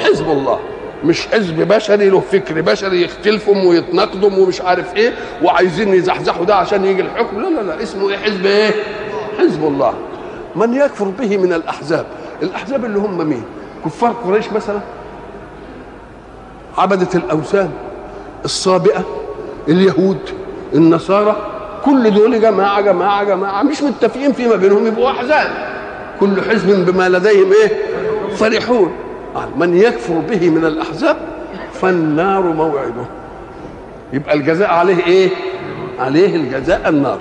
حزب 0.00 0.30
الله. 0.30 0.58
مش 1.04 1.26
حزب 1.26 1.68
بشري 1.68 2.08
له 2.10 2.20
فكر 2.20 2.60
بشري 2.60 3.02
يختلفهم 3.02 3.66
ويتناقضوا 3.66 4.30
ومش 4.30 4.60
عارف 4.60 4.96
إيه 4.96 5.12
وعايزين 5.42 5.94
يزحزحوا 5.94 6.44
ده 6.44 6.54
عشان 6.54 6.84
يجي 6.84 7.02
الحكم. 7.02 7.40
لا 7.40 7.48
لا 7.48 7.60
لا 7.60 7.82
اسمه 7.82 8.10
إيه؟ 8.10 8.16
حزب 8.16 8.46
إيه؟ 8.46 8.70
حزب 9.38 9.64
الله. 9.64 9.94
من 10.56 10.74
يكفر 10.74 11.04
به 11.04 11.36
من 11.36 11.52
الأحزاب؟ 11.52 12.06
الأحزاب 12.42 12.84
اللي 12.84 12.98
هم 12.98 13.18
مين؟ 13.28 13.42
كفار 13.84 14.10
قريش 14.24 14.52
مثلا؟ 14.52 14.80
عبدة 16.78 17.08
الأوثان 17.14 17.70
الصابئة 18.44 19.04
اليهود 19.68 20.18
النصارى 20.74 21.36
كل 21.84 22.10
دول 22.10 22.40
جماعة 22.40 22.80
جماعة 22.80 23.24
جماعة 23.24 23.62
مش 23.62 23.82
متفقين 23.82 24.32
فيما 24.32 24.56
بينهم 24.56 24.86
يبقوا 24.86 25.10
أحزاب 25.10 25.48
كل 26.20 26.42
حزب 26.50 26.86
بما 26.92 27.08
لديهم 27.08 27.52
إيه؟ 27.52 27.72
فرحون. 28.36 28.92
من 29.56 29.76
يكفر 29.76 30.14
به 30.14 30.50
من 30.50 30.64
الأحزاب 30.64 31.16
فالنار 31.72 32.42
موعده. 32.42 33.04
يبقى 34.12 34.34
الجزاء 34.34 34.70
عليه 34.70 35.06
إيه؟ 35.06 35.30
عليه 35.98 36.36
الجزاء 36.36 36.88
النار. 36.88 37.18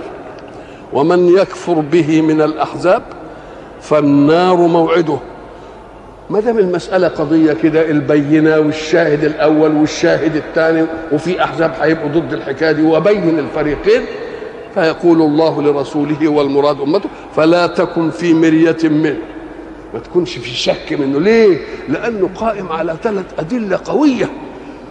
ومن 0.93 1.27
يكفر 1.29 1.73
به 1.73 2.21
من 2.21 2.41
الأحزاب 2.41 3.03
فالنار 3.81 4.55
موعده. 4.55 5.17
ما 6.29 6.39
دام 6.39 6.57
المسألة 6.57 7.07
قضية 7.07 7.53
كده 7.53 7.89
البينة 7.91 8.59
والشاهد 8.59 9.23
الأول 9.23 9.71
والشاهد 9.75 10.35
الثاني 10.35 10.85
وفي 11.11 11.43
أحزاب 11.43 11.73
هيبقوا 11.81 12.09
ضد 12.09 12.33
الحكاية 12.33 12.71
دي 12.71 12.81
وبين 12.81 13.39
الفريقين 13.39 14.01
فيقول 14.77 15.21
الله 15.21 15.61
لرسوله 15.61 16.27
والمراد 16.27 16.81
أمته 16.81 17.09
فلا 17.35 17.67
تكن 17.67 18.09
في 18.09 18.33
مرية 18.33 18.77
منه. 18.83 19.17
ما 19.93 19.99
تكونش 19.99 20.37
في 20.37 20.49
شك 20.49 20.93
منه. 20.99 21.19
ليه؟ 21.19 21.59
لأنه 21.89 22.29
قائم 22.35 22.71
على 22.71 22.95
ثلاث 23.03 23.25
أدلة 23.39 23.79
قوية. 23.85 24.29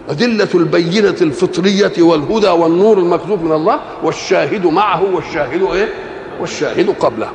أدلة 0.09 0.47
البينة 0.55 1.15
الفطرية 1.21 1.91
والهدى 1.99 2.47
والنور 2.47 2.97
المكتوب 2.97 3.43
من 3.43 3.51
الله 3.51 3.79
والشاهد 4.03 4.65
معه 4.65 5.15
والشاهد 5.15 5.61
إيه؟ 5.61 5.89
والشاهد 6.39 6.89
قبله. 6.89 7.29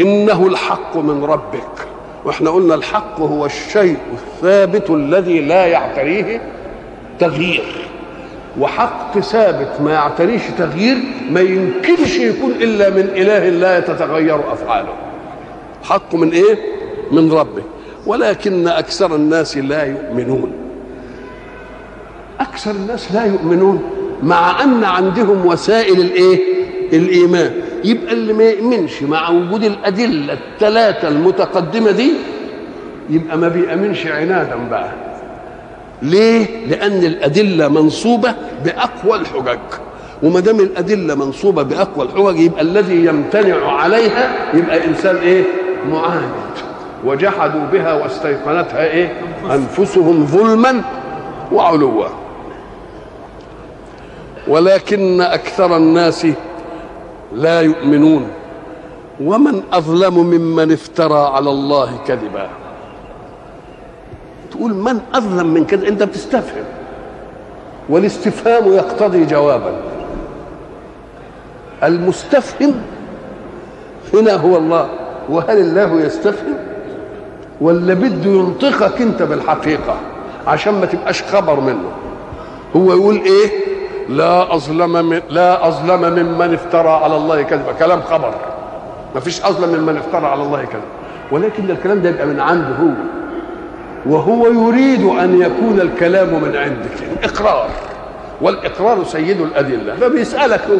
إنه 0.00 0.46
الحق 0.46 0.96
من 0.96 1.24
ربك. 1.24 1.88
وإحنا 2.24 2.50
قلنا 2.50 2.74
الحق 2.74 3.20
هو 3.20 3.46
الشيء 3.46 3.98
الثابت 4.12 4.90
الذي 4.90 5.40
لا 5.40 5.66
يعتريه 5.66 6.52
تغيير. 7.18 7.85
وحق 8.60 9.18
ثابت 9.18 9.80
ما 9.80 9.92
يعتريش 9.92 10.42
تغيير 10.58 10.96
ما 11.30 11.40
يمكنش 11.40 12.16
يكون 12.18 12.50
إلا 12.50 12.90
من 12.90 13.00
إله 13.16 13.48
لا 13.48 13.80
تتغير 13.80 14.52
أفعاله. 14.52 14.92
حق 15.82 16.14
من 16.14 16.30
إيه؟ 16.30 16.58
من 17.12 17.32
ربه. 17.32 17.62
ولكن 18.06 18.68
أكثر 18.68 19.14
الناس 19.16 19.56
لا 19.58 19.82
يؤمنون. 19.84 20.52
أكثر 22.40 22.70
الناس 22.70 23.12
لا 23.12 23.24
يؤمنون 23.24 23.82
مع 24.22 24.62
أن 24.62 24.84
عندهم 24.84 25.46
وسائل 25.46 26.00
الإيه؟ 26.00 26.38
الإيمان. 26.92 27.52
يبقى 27.84 28.12
اللي 28.12 28.32
ما 28.32 28.44
يؤمنش 28.44 29.02
مع 29.02 29.28
وجود 29.30 29.64
الأدلة 29.64 30.32
الثلاثة 30.32 31.08
المتقدمة 31.08 31.90
دي 31.90 32.12
يبقى 33.10 33.38
ما 33.38 33.48
بيامنش 33.48 34.06
عنادا 34.06 34.56
بقى. 34.70 34.92
ليه؟ 36.02 36.66
لأن 36.66 37.04
الأدلة 37.04 37.68
منصوبة 37.68 38.34
بأقوى 38.64 39.18
الحجج. 39.18 39.58
وما 40.22 40.40
دام 40.40 40.60
الأدلة 40.60 41.14
منصوبة 41.14 41.62
بأقوى 41.62 42.06
الحجج 42.06 42.40
يبقى 42.40 42.62
الذي 42.62 43.04
يمتنع 43.04 43.72
عليها 43.72 44.34
يبقى 44.54 44.86
إنسان 44.86 45.16
إيه؟ 45.16 45.44
معاند. 45.90 46.30
وجحدوا 47.04 47.66
بها 47.72 47.94
واستيقنتها 47.94 48.86
إيه؟ 48.86 49.12
أنفسهم 49.50 50.26
ظلما 50.26 50.82
وعلوا. 51.52 52.04
ولكن 54.48 55.20
أكثر 55.20 55.76
الناس 55.76 56.26
لا 57.34 57.60
يؤمنون. 57.60 58.28
ومن 59.20 59.62
أظلم 59.72 60.14
ممن 60.14 60.72
افترى 60.72 61.30
على 61.34 61.50
الله 61.50 61.98
كذبا. 62.06 62.48
تقول 64.50 64.74
من 64.74 65.00
أظلم 65.14 65.46
من 65.46 65.64
كذا؟ 65.64 65.88
أنت 65.88 66.02
بتستفهم. 66.02 66.64
والاستفهام 67.88 68.72
يقتضي 68.72 69.24
جوابا. 69.24 69.72
المستفهم 71.84 72.74
هنا 74.14 74.34
هو 74.34 74.56
الله. 74.56 74.88
وهل 75.28 75.58
الله 75.58 76.00
يستفهم؟ 76.00 76.54
ولا 77.60 77.94
بده 77.94 78.30
ينطقك 78.30 79.00
أنت 79.02 79.22
بالحقيقة 79.22 79.96
عشان 80.46 80.74
ما 80.74 80.86
تبقاش 80.86 81.22
خبر 81.22 81.60
منه. 81.60 81.90
هو 82.76 82.92
يقول 82.92 83.14
إيه؟ 83.14 83.50
لا 84.08 84.54
أظلم 84.54 85.08
من 85.08 85.20
لا 85.30 85.68
أظلم 85.68 86.00
ممن 86.00 86.54
افترى 86.54 86.88
على 86.88 87.16
الله 87.16 87.42
كذبا. 87.42 87.72
كلام 87.72 88.02
خبر. 88.02 88.34
ما 89.14 89.20
فيش 89.20 89.44
أظلم 89.44 89.80
ممن 89.80 89.96
افترى 89.96 90.26
على 90.26 90.42
الله 90.42 90.64
كذبا. 90.64 90.82
ولكن 91.32 91.70
الكلام 91.70 92.02
ده 92.02 92.08
يبقى 92.08 92.26
من 92.26 92.40
عنده 92.40 92.68
هو. 92.68 92.88
وهو 94.06 94.46
يريد 94.46 95.02
أن 95.04 95.42
يكون 95.42 95.80
الكلام 95.80 96.28
من 96.28 96.56
عندك. 96.56 97.24
اقرار 97.24 97.70
والإقرار 98.40 99.04
سيد 99.04 99.40
الأدلة. 99.40 99.94
فبيسألك 99.94 100.60
هو 100.70 100.76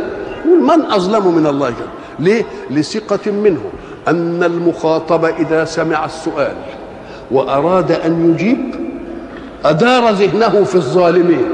يقول 0.47 0.63
من 0.63 0.85
أظلم 0.93 1.35
من 1.35 1.47
الله 1.47 1.71
كذبا 1.71 1.89
ليه؟ 2.19 2.45
لثقة 2.71 3.33
منه. 3.33 3.61
أن 4.09 4.43
المخاطب 4.43 5.25
إذا 5.25 5.65
سمع 5.65 6.05
السؤال 6.05 6.55
وأراد 7.31 7.93
أن 7.93 8.31
يجيب 8.31 8.75
أدار 9.65 10.11
ذهنه 10.11 10.65
في 10.65 10.75
الظالمين. 10.75 11.47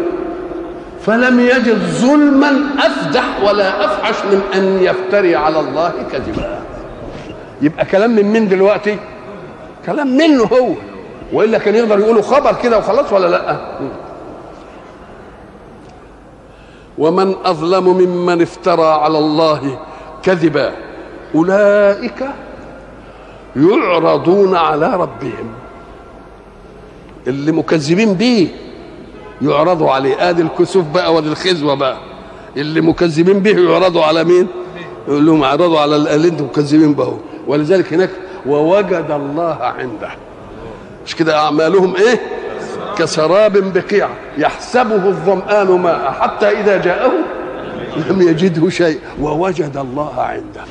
فلم 1.07 1.40
يجد 1.40 1.78
ظلما 1.78 2.52
أفدح 2.78 3.25
ولا 3.45 3.85
أفحش 3.85 4.14
من 4.25 4.40
أن 4.54 4.83
يفتري 4.83 5.37
على 5.37 5.61
الله 5.61 5.92
كذبا. 6.12 6.62
يبقى 7.62 7.85
كلام 7.85 8.11
من 8.11 8.23
مين 8.23 8.49
دلوقتي؟ 8.49 8.97
كلام 9.87 10.16
منه 10.16 10.45
هو. 10.45 10.69
وإلا 11.32 11.58
كان 11.58 11.74
يقدر 11.74 11.98
يقولوا 11.98 12.22
خبر 12.22 12.54
كده 12.62 12.78
وخلاص 12.78 13.12
ولا 13.12 13.26
لأ؟ 13.26 13.60
ومن 16.98 17.34
أظلم 17.44 17.84
ممن 17.88 18.42
افترى 18.42 18.86
على 18.86 19.18
الله 19.18 19.78
كذبا 20.22 20.72
أولئك 21.34 22.24
يعرضون 23.56 24.56
على 24.56 24.94
ربهم. 24.96 25.52
اللي 27.26 27.52
مكذبين 27.52 28.14
بيه 28.14 28.48
يعرضوا 29.42 29.90
عليه. 29.90 30.30
ادي 30.30 30.42
الكسوف 30.42 30.84
بقى 30.86 31.14
وادي 31.14 31.28
الخزوة 31.28 31.74
بقى. 31.74 31.96
اللي 32.56 32.80
مكذبين 32.80 33.38
به 33.38 33.70
يعرضوا 33.70 34.02
على 34.04 34.24
مين؟ 34.24 34.46
يقول 35.08 35.26
لهم 35.26 35.42
اعرضوا 35.42 35.80
على 35.80 35.96
اللي 35.96 36.28
أنتم 36.28 36.44
مكذبين 36.44 36.94
به 36.94 37.18
ولذلك 37.46 37.92
هناك 37.92 38.10
ووجد 38.46 39.06
الله 39.10 39.58
عنده. 39.60 40.10
مش 41.06 41.16
كده 41.16 41.38
أعمالهم 41.38 41.97
إيه؟ 41.97 42.21
كسراب 42.99 43.73
بقيع. 43.73 44.09
يحسبه 44.38 45.06
الظمآن 45.09 45.66
ماء. 45.80 46.12
حتى 46.21 46.47
إذا 46.61 46.76
جاءه 46.82 47.12
لم 48.11 48.23
يجده 48.23 48.68
شيء. 48.68 49.00
ووجد 49.21 49.76
الله 49.76 50.21
عنده. 50.23 50.64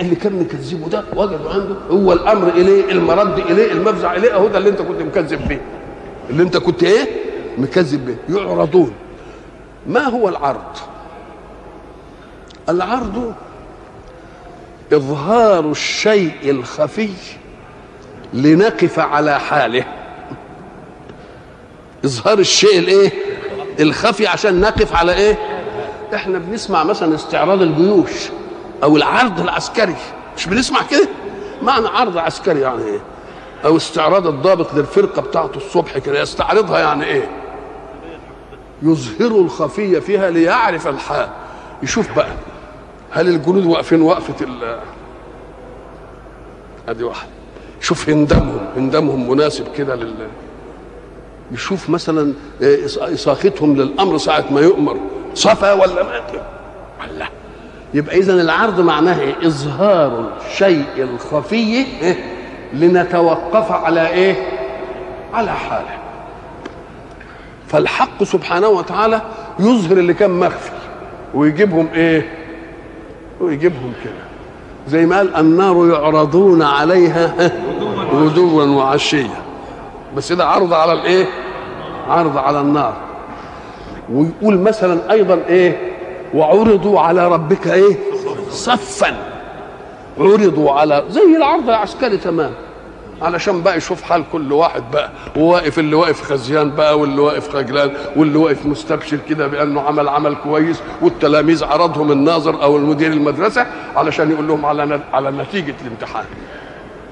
اللي 0.00 0.14
كان 0.14 0.32
مكذبه 0.32 0.88
ده 0.88 1.04
وجده 1.16 1.50
عنده. 1.50 1.74
هو 1.90 2.12
الأمر 2.12 2.48
إليه 2.48 2.92
المرد 2.92 3.38
إليه 3.38 3.72
المفزع 3.72 4.14
إليه. 4.14 4.34
أهو 4.34 4.48
ده 4.48 4.58
اللي 4.58 4.68
أنت 4.68 4.82
كنت 4.82 5.02
مكذب 5.02 5.48
به. 5.48 5.58
اللي 6.30 6.42
أنت 6.42 6.56
كنت 6.56 6.82
إيه؟ 6.82 7.06
مكذب 7.58 8.06
به. 8.06 8.36
يعرضون. 8.38 8.92
ما 9.86 10.00
هو 10.00 10.28
العرض؟ 10.28 10.76
العرض 12.68 13.34
إظهار 14.92 15.70
الشيء 15.70 16.32
الخفي 16.44 17.08
لنقف 18.32 18.98
على 18.98 19.40
حاله. 19.40 19.84
إظهار 22.04 22.38
الشيء 22.38 22.78
الإيه؟ 22.78 23.10
الخفي 23.80 24.26
عشان 24.26 24.60
نقف 24.60 24.94
على 24.96 25.12
إيه؟ 25.14 25.38
إحنا 26.14 26.38
بنسمع 26.38 26.84
مثلا 26.84 27.14
استعراض 27.14 27.62
الجيوش 27.62 28.10
أو 28.82 28.96
العرض 28.96 29.40
العسكري. 29.40 29.96
مش 30.36 30.46
بنسمع 30.46 30.82
كده؟ 30.90 31.08
معنى 31.62 31.88
عرض 31.88 32.18
عسكري 32.18 32.60
يعني 32.60 32.84
إيه؟ 32.84 33.00
أو 33.64 33.76
استعراض 33.76 34.26
الضابط 34.26 34.74
للفرقة 34.74 35.22
بتاعته 35.22 35.56
الصبح 35.56 35.98
كده. 35.98 36.20
يستعرضها 36.20 36.78
يعني 36.78 37.04
إيه؟ 37.04 37.28
يظهر 38.82 39.40
الخفية 39.40 39.98
فيها 39.98 40.30
ليعرف 40.30 40.88
الحال. 40.88 41.28
يشوف 41.82 42.16
بقى 42.16 42.32
هل 43.10 43.28
الجنود 43.28 43.66
واقفين؟ 43.66 44.02
وقفة 44.02 44.44
ال 44.44 44.78
أدي 46.88 47.04
واحد. 47.04 47.28
شوف 47.80 48.10
هندمهم 48.10 48.60
هندمهم 48.76 49.30
مناسب 49.30 49.64
كده 49.76 49.94
لل 49.94 50.14
يشوف 51.52 51.90
مثلا 51.90 52.32
إساقتهم 53.02 53.76
للأمر 53.76 54.18
ساعة 54.18 54.44
ما 54.50 54.60
يؤمر 54.60 54.96
صفا 55.34 55.72
ولا 55.72 56.02
ما 56.02 56.20
الله 57.10 57.28
يبقى 57.94 58.16
إذا 58.18 58.32
العرض 58.34 58.80
معناه 58.80 59.20
إيه؟ 59.20 59.34
إظهار 59.46 60.32
الشيء 60.46 60.84
الخفي 60.98 61.86
إيه؟ 62.02 62.16
لنتوقف 62.72 63.72
على 63.72 64.08
إيه؟ 64.08 64.34
على 65.34 65.50
حاله 65.52 65.98
فالحق 67.68 68.24
سبحانه 68.24 68.68
وتعالى 68.68 69.22
يظهر 69.58 69.96
اللي 69.98 70.14
كان 70.14 70.30
مخفي 70.30 70.70
ويجيبهم 71.34 71.88
إيه؟ 71.94 72.28
ويجيبهم 73.40 73.92
كده 74.04 74.27
زي 74.88 75.06
ما 75.06 75.16
قال 75.16 75.36
النار 75.36 75.86
يعرضون 75.88 76.62
عليها 76.62 77.52
غدوا 78.14 78.64
وعشيا 78.64 79.30
بس 80.16 80.32
ده 80.32 80.46
عرض 80.46 80.72
على 80.72 80.92
الإيه؟ 80.92 81.26
عرض 82.08 82.36
على 82.38 82.60
النار. 82.60 82.94
ويقول 84.12 84.58
مثلا 84.58 85.12
أيضا 85.12 85.40
إيه؟ 85.48 85.78
وعرضوا 86.34 87.00
على 87.00 87.28
ربك 87.28 87.66
إيه؟ 87.66 87.96
صفا. 88.50 89.16
عرضوا 90.18 90.72
على 90.72 91.04
زي 91.08 91.36
العرض 91.36 91.68
العسكري 91.68 92.16
تمام. 92.16 92.50
علشان 93.22 93.62
بقى 93.62 93.76
يشوف 93.76 94.02
حال 94.02 94.24
كل 94.32 94.52
واحد 94.52 94.82
بقى 94.92 95.10
وواقف 95.36 95.78
اللي 95.78 95.96
واقف 95.96 96.22
خزيان 96.22 96.70
بقى 96.70 96.98
واللي 96.98 97.20
واقف 97.20 97.48
خجلان 97.48 97.90
واللي 98.16 98.38
واقف 98.38 98.66
مستبشر 98.66 99.18
كده 99.28 99.46
بأنه 99.46 99.80
عمل 99.80 100.08
عمل 100.08 100.34
كويس 100.34 100.76
والتلاميذ 101.02 101.64
عرضهم 101.64 102.12
الناظر 102.12 102.62
أو 102.62 102.76
المدير 102.76 103.12
المدرسة 103.12 103.66
علشان 103.96 104.30
يقول 104.30 104.48
لهم 104.48 104.66
على 104.66 105.00
على 105.12 105.30
نتيجة 105.30 105.74
الامتحان. 105.86 106.24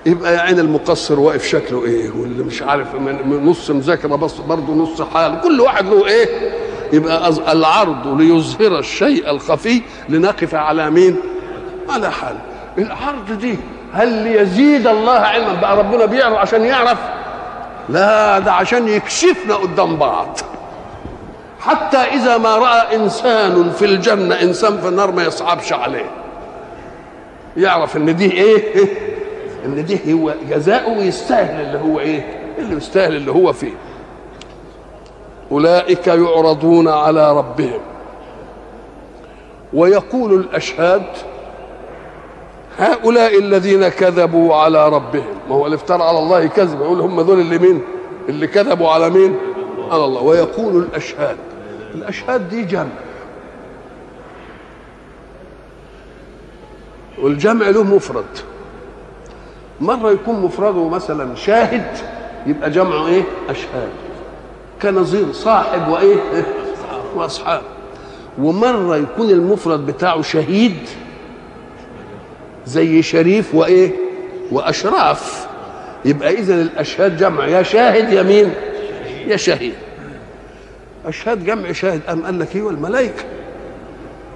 يبقى 0.07 0.35
يا 0.35 0.41
عين 0.41 0.59
المقصر 0.59 1.21
واقف 1.21 1.45
شكله 1.47 1.85
إيه 1.85 2.11
واللي 2.11 2.45
مش 2.45 2.63
عارف 2.63 2.95
من 2.95 3.45
نص 3.47 3.71
مذاكرة 3.71 4.17
بس 4.17 4.33
برضه 4.37 4.75
نص 4.75 5.03
حال 5.03 5.41
كل 5.41 5.61
واحد 5.61 5.87
له 5.87 6.07
إيه؟ 6.07 6.29
يبقى 6.93 7.29
العرض 7.53 8.21
ليظهر 8.21 8.79
الشيء 8.79 9.31
الخفي 9.31 9.83
لنقف 10.09 10.55
على 10.55 10.91
مين؟ 10.91 11.17
على 11.91 12.11
حال. 12.11 12.37
العرض 12.79 13.33
دي 13.41 13.59
هل 13.97 14.09
ليزيد 14.09 14.87
الله 14.87 15.13
علما؟ 15.13 15.61
بقى 15.61 15.77
ربنا 15.77 16.05
بيعرض 16.07 16.37
عشان 16.37 16.65
يعرف. 16.65 16.99
لا 17.89 18.39
ده 18.39 18.53
عشان 18.53 18.89
يكشفنا 18.89 19.55
قدام 19.55 19.97
بعض. 19.97 20.39
حتى 21.61 21.97
إذا 21.97 22.39
ما 22.39 22.57
رأى 22.57 22.97
إنسان 22.97 23.71
في 23.71 23.85
الجنة 23.85 24.35
إنسان 24.43 24.81
في 24.81 24.89
النار 24.89 25.13
ما 25.13 25.25
يصعبش 25.25 25.73
عليه. 25.73 26.11
يعرف 27.57 27.97
إن 27.97 28.17
دي 28.17 28.33
إيه؟ 28.33 28.85
إن 29.65 29.85
دي 29.85 30.13
هو 30.15 30.35
جزاؤه 30.51 30.99
ويستاهل 30.99 31.67
اللي 31.67 31.79
هو 31.79 32.01
إيه؟ 32.01 32.27
اللي 32.59 32.77
يستاهل 32.77 33.17
اللي 33.17 33.31
هو 33.31 33.53
فيه. 33.53 33.73
أولئك 35.53 36.07
يعرضون 36.07 36.89
على 36.89 37.37
ربهم. 37.37 37.81
ويقول 39.73 40.33
الأشهاد 40.35 41.03
هؤلاء 42.79 43.39
الذين 43.39 43.89
كذبوا 43.89 44.55
على 44.55 44.89
ربهم. 44.89 45.35
ما 45.49 45.55
هو 45.55 45.67
اللي 45.67 45.75
افترى 45.75 46.03
على 46.03 46.19
الله 46.19 46.47
كذب. 46.47 46.81
يقول 46.81 47.01
هم 47.01 47.21
دول 47.21 47.41
اللي 47.41 47.59
مين؟ 47.59 47.83
اللي 48.29 48.47
كذبوا 48.47 48.89
على 48.89 49.11
مين؟ 49.11 49.37
على 49.91 50.05
الله. 50.05 50.23
ويقول 50.23 50.77
الأشهاد. 50.77 51.37
الأشهاد 51.95 52.49
دي 52.49 52.63
جمع. 52.63 52.87
والجمع 57.23 57.69
له 57.69 57.83
مفرد. 57.83 58.25
مرة 59.81 60.11
يكون 60.11 60.41
مفرده 60.41 60.89
مثلا 60.89 61.35
شاهد 61.35 61.99
يبقى 62.47 62.71
جمعه 62.71 63.07
إيه؟ 63.07 63.23
أشهاد. 63.49 63.91
كنظير 64.83 65.33
صاحب 65.33 65.89
وإيه؟ 65.89 66.17
وأصحاب. 67.17 67.63
ومرة 68.39 68.97
يكون 68.97 69.31
المفرد 69.31 69.87
بتاعه 69.87 70.23
شهيد 70.23 70.77
زي 72.67 73.03
شريف 73.03 73.55
وإيه؟ 73.55 73.91
وأشراف. 74.53 75.47
يبقى 76.05 76.31
إذا 76.35 76.55
الأشهاد 76.55 77.17
جمع. 77.17 77.47
يا 77.47 77.63
شاهد 77.63 78.13
يا 78.13 78.23
مين 78.23 78.51
يا 79.27 79.37
شهيد. 79.37 79.75
أشهاد 81.07 81.45
جمع 81.45 81.73
شاهد. 81.73 82.01
أم 82.09 82.25
قال 82.25 82.39
لك 82.39 82.57
إيه؟ 82.57 82.63
والملائكة. 82.63 83.25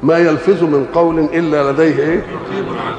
ما 0.03 0.19
يلفظ 0.19 0.63
من 0.65 0.87
قول 0.95 1.19
إلا 1.19 1.73
لديه 1.73 2.03
إيه؟ 2.03 2.27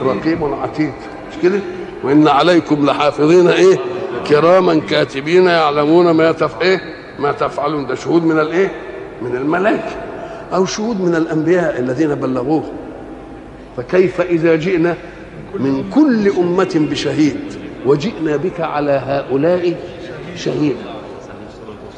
رقيب 0.04 0.44
عتيد. 0.44 0.94
مش 1.32 1.44
كده؟ 1.44 1.60
وإن 2.04 2.28
عليكم 2.28 2.86
لحافظين 2.86 3.48
إيه؟ 3.48 3.78
كراما 4.28 4.82
كاتبين 4.89 5.46
يعلمون 5.46 6.12
ما 6.12 6.32
تف 6.32 6.62
إيه؟ 6.62 6.80
ما 7.20 7.32
تفعلون. 7.32 7.88
ده 7.88 7.96
شهود 7.96 8.26
من 8.26 8.39
الإيه؟ 8.39 8.72
من 9.22 9.36
الملائكة. 9.36 9.96
أو 10.54 10.65
شهود 10.65 11.02
من 11.02 11.15
الأنبياء 11.15 11.80
الذين 11.80 12.15
بلغوه. 12.15 12.63
فكيف 13.78 14.22
إذا 14.22 14.56
جئنا 14.56 14.96
من 15.60 15.90
كل 15.90 16.30
أمة 16.30 16.88
بشهيد. 16.92 17.40
وجئنا 17.86 18.36
بك 18.36 18.62
على 18.62 18.92
هؤلاء 18.92 19.76
شهيدا 20.36 20.92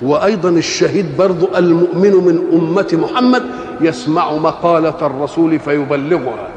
وأيضا 0.02 0.50
الشهيد 0.50 1.18
برضو 1.18 1.48
المؤمن 1.58 2.12
من 2.12 2.44
أمة 2.54 2.88
محمد 2.94 3.44
يسمع 3.82 4.34
مقالة 4.34 4.96
الرسول 5.02 5.60
فيبلغها. 5.60 6.48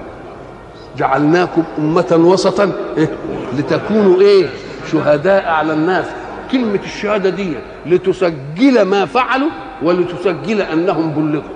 جعلناكم 0.99 1.63
أمة 1.79 2.21
وسطا. 2.25 2.73
إيه؟ 2.99 3.11
لتكونوا 3.59 4.21
إيه؟ 4.21 4.47
شهداء 4.93 5.49
على 5.49 5.73
الناس. 5.73 6.07
كلمة 6.53 6.81
الشهادة 6.85 7.31
دي 7.31 7.53
لتسجل 7.87 8.83
ما 8.83 9.07
فعلوا 9.07 9.51
ولتسجل 9.83 10.61
أنهم 10.61 11.11
بلغوا. 11.11 11.51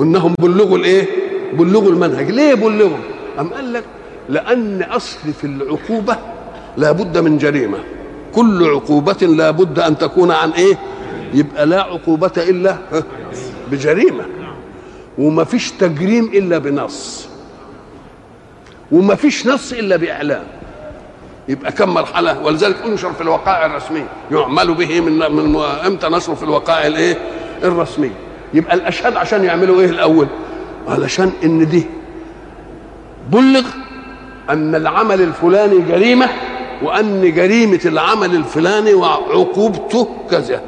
إنهم 0.00 0.34
بلغوا 0.38 0.78
الإيه؟ 0.78 1.06
بلغوا 1.52 1.90
المنهج. 1.90 2.30
ليه 2.30 2.54
بلغوا؟ 2.54 3.11
أم 3.40 3.48
قال 3.48 3.72
لك؟ 3.72 3.84
لأن 4.28 4.82
أصل 4.82 5.32
في 5.40 5.46
العقوبة 5.46 6.16
لابد 6.76 7.18
من 7.18 7.38
جريمة. 7.38 7.78
كل 8.34 8.64
عقوبة 8.64 9.26
لا 9.26 9.50
بد 9.50 9.78
أن 9.78 9.98
تكون 9.98 10.30
عن 10.30 10.50
إيه؟ 10.50 10.78
يبقى 11.34 11.66
لا 11.66 11.80
عقوبة 11.82 12.32
إلا 12.36 12.76
بجريمة. 13.70 14.24
وما 15.18 15.44
فيش 15.44 15.70
تجريم 15.70 16.24
إلا 16.34 16.58
بنص. 16.58 17.28
وما 18.92 19.14
فيش 19.14 19.46
نص 19.46 19.72
إلا 19.72 19.96
بإعلام. 19.96 20.44
يبقى 21.48 21.72
كم 21.72 21.88
مرحلة؟ 21.94 22.42
ولذلك 22.42 22.76
أنشر 22.86 23.12
في 23.12 23.20
الوقائع 23.20 23.66
الرسمية. 23.66 24.06
يعمل 24.30 24.74
به 24.74 25.00
من 25.00 25.18
من 25.18 25.56
إمتى 25.86 26.08
نشره 26.08 26.34
في 26.34 26.42
الوقائع 26.42 26.86
الإيه؟ 26.86 27.18
الرسمية. 27.64 28.14
يبقى 28.54 28.74
الأشهاد 28.74 29.16
عشان 29.16 29.44
يعملوا 29.44 29.80
إيه 29.80 29.90
الأول؟ 29.90 30.26
علشان 30.88 31.32
إن 31.44 31.68
دي 31.68 31.86
بلغ 33.30 33.64
أن 34.50 34.74
العمل 34.74 35.20
الفلاني 35.20 35.78
جريمة 35.78 36.28
وأن 36.82 37.34
جريمة 37.34 37.80
العمل 37.86 38.34
الفلاني 38.34 38.94
وعقوبته 38.94 40.08
كذا. 40.30 40.60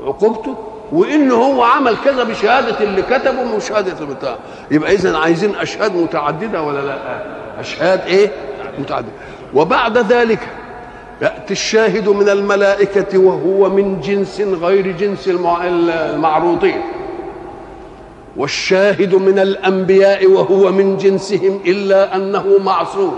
عقوبته؟ 0.00 0.56
وإن 0.92 1.30
هو 1.30 1.62
عمل 1.62 1.96
كذا 2.04 2.24
بشهادة 2.24 2.80
اللي 2.80 3.02
كتبه 3.02 3.54
وشهاده 3.56 4.06
بتاع 4.06 4.36
يبقى 4.70 4.92
اذا 4.92 5.18
عايزين 5.18 5.54
أشهاد 5.54 5.96
متعددة 5.96 6.62
ولا 6.62 6.80
لا؟ 6.80 6.98
أشهاد 7.60 8.00
إيه؟ 8.06 8.30
متعددة. 8.78 9.08
وبعد 9.54 9.98
ذلك 9.98 10.38
يأتي 11.22 11.52
الشاهد 11.52 12.08
من 12.08 12.28
الملائكة 12.28 13.18
وهو 13.18 13.70
من 13.70 14.00
جنس 14.00 14.40
غير 14.40 14.90
جنس 14.96 15.28
المعروضين 15.28 16.80
والشاهد 18.36 19.14
من 19.14 19.38
الأنبياء 19.38 20.26
وهو 20.26 20.72
من 20.72 20.96
جنسهم 20.96 21.60
إلا 21.66 22.16
أنه 22.16 22.58
معصوم. 22.64 23.16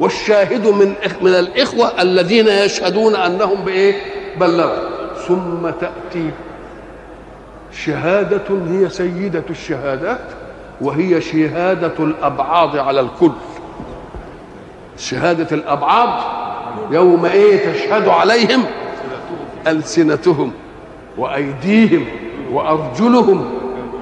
والشاهد 0.00 0.66
من 0.66 0.94
من 1.22 1.30
الإخوة 1.30 2.02
الذين 2.02 2.48
يشهدون 2.48 3.16
أنهم 3.16 3.64
بإيه؟ 3.64 3.94
بلغوا. 4.40 4.88
ثم 5.28 5.70
تأتي 5.80 6.30
شهادة 7.84 8.42
هي 8.70 8.88
سيدة 8.88 9.44
الشهادات 9.50 10.24
وهي 10.80 11.20
شهادة 11.20 11.94
الأبعاض 12.04 12.76
على 12.76 13.00
الكل. 13.00 13.32
شهادة 14.98 15.56
الأبعاض 15.56 16.20
يوم 16.90 17.26
إيه 17.26 17.72
تشهد 17.72 18.08
عليهم؟ 18.08 18.64
ألسنتهم 19.66 20.52
وأيديهم 21.18 22.04
وأرجلهم 22.52 23.50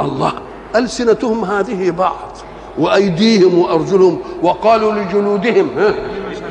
الله. 0.00 0.32
ألسنتهم 0.76 1.44
هذه 1.44 1.90
بعض 1.90 2.36
وأيديهم 2.78 3.58
وأرجلهم 3.58 4.18
وقالوا 4.42 4.92
لجلودهم 4.92 5.68
ها 5.78 5.94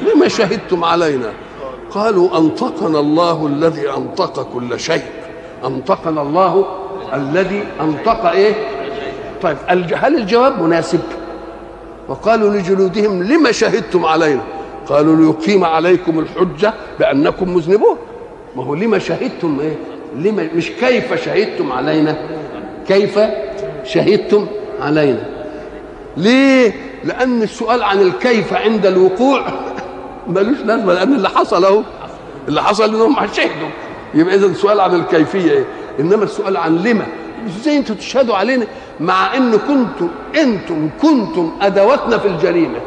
لما 0.01 0.27
شهدتم 0.27 0.83
علينا؟ 0.83 1.33
قالوا 1.91 2.37
أنطقنا 2.37 2.99
الله 2.99 3.47
الذي 3.47 3.89
أنطق 3.89 4.47
كل 4.53 4.79
شيء. 4.79 5.03
أنطقنا 5.65 6.21
الله 6.21 6.65
الذي 7.13 7.63
أنطق 7.81 8.25
إيه؟ 8.25 8.53
طيب 9.41 9.57
هل 9.95 10.17
الجواب 10.17 10.61
مناسب؟ 10.61 10.99
وقالوا 12.07 12.53
لجلودهم 12.53 13.23
لما 13.23 13.51
شهدتم 13.51 14.05
علينا؟ 14.05 14.41
قالوا 14.87 15.15
ليقيم 15.15 15.63
عليكم 15.63 16.19
الحجة 16.19 16.73
بأنكم 16.99 17.53
مذنبون. 17.53 17.97
ما 18.55 18.63
هو 18.63 18.75
لما 18.75 18.99
شهدتم 18.99 19.59
إيه؟ 19.59 19.75
لما 20.15 20.49
مش 20.55 20.71
كيف 20.71 21.25
شهدتم 21.25 21.71
علينا؟ 21.71 22.17
كيف 22.87 23.19
شهدتم 23.83 24.47
علينا؟ 24.79 25.23
ليه؟ 26.17 26.73
لأن 27.03 27.41
السؤال 27.41 27.83
عن 27.83 28.01
الكيف 28.01 28.53
عند 28.53 28.85
الوقوع 28.85 29.45
ملوش 30.27 30.57
لازمة 30.65 30.93
لأن 30.93 31.13
اللي 31.13 31.29
حصل 31.29 31.65
أهو 31.65 31.83
اللي 32.47 32.63
حصل 32.63 32.95
انهم 32.95 33.27
شهدوا. 33.33 33.69
يبقى 34.13 34.35
اذا 34.35 34.45
السؤال 34.45 34.79
عن 34.79 34.95
الكيفية 34.95 35.51
إيه؟ 35.51 35.65
إنما 35.99 36.23
السؤال 36.23 36.57
عن 36.57 36.77
لما. 36.77 37.05
إزاي 37.47 37.77
أنتم 37.77 37.93
تشهدوا 37.93 38.35
علينا؟ 38.35 38.65
مع 38.99 39.37
إن 39.37 39.57
كنتم 39.57 40.09
أنتم 40.37 40.89
كنتم 41.01 41.51
أدواتنا 41.61 42.17
في 42.17 42.27
الجريمة. 42.27 42.79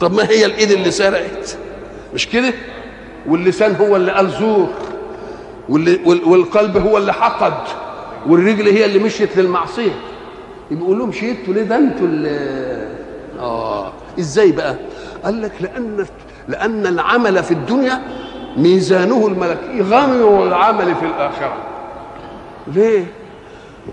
طب 0.00 0.12
ما 0.12 0.28
هي 0.30 0.46
الإيد 0.46 0.70
اللي 0.70 0.90
سرقت؟ 0.90 1.58
مش 2.14 2.28
كده؟ 2.28 2.52
واللسان 3.28 3.76
هو 3.76 3.96
اللي 3.96 4.12
قال 4.12 4.30
زور 4.30 4.68
والقلب 6.04 6.76
هو 6.76 6.98
اللي 6.98 7.12
حقد. 7.12 7.85
والرجل 8.28 8.68
هي 8.68 8.84
اللي 8.84 8.98
مشيت 8.98 9.36
للمعصيه 9.36 9.92
يبقى 10.70 10.94
لهم 10.94 11.12
شهدتوا 11.12 11.54
ليه 11.54 11.62
ده 11.62 11.76
أنتوا 11.76 12.08
آه. 13.40 13.92
إزاي 14.18 14.52
بقى؟ 14.52 14.74
قال 15.24 15.42
لك 15.42 15.52
لأن 15.60 16.06
لأن 16.48 16.86
العمل 16.86 17.42
في 17.42 17.50
الدنيا 17.52 18.02
ميزانه 18.56 19.26
الملكي 19.26 19.80
غير 19.80 20.46
العمل 20.46 20.94
في 20.94 21.06
الآخرة. 21.06 21.56
ليه؟ 22.74 23.04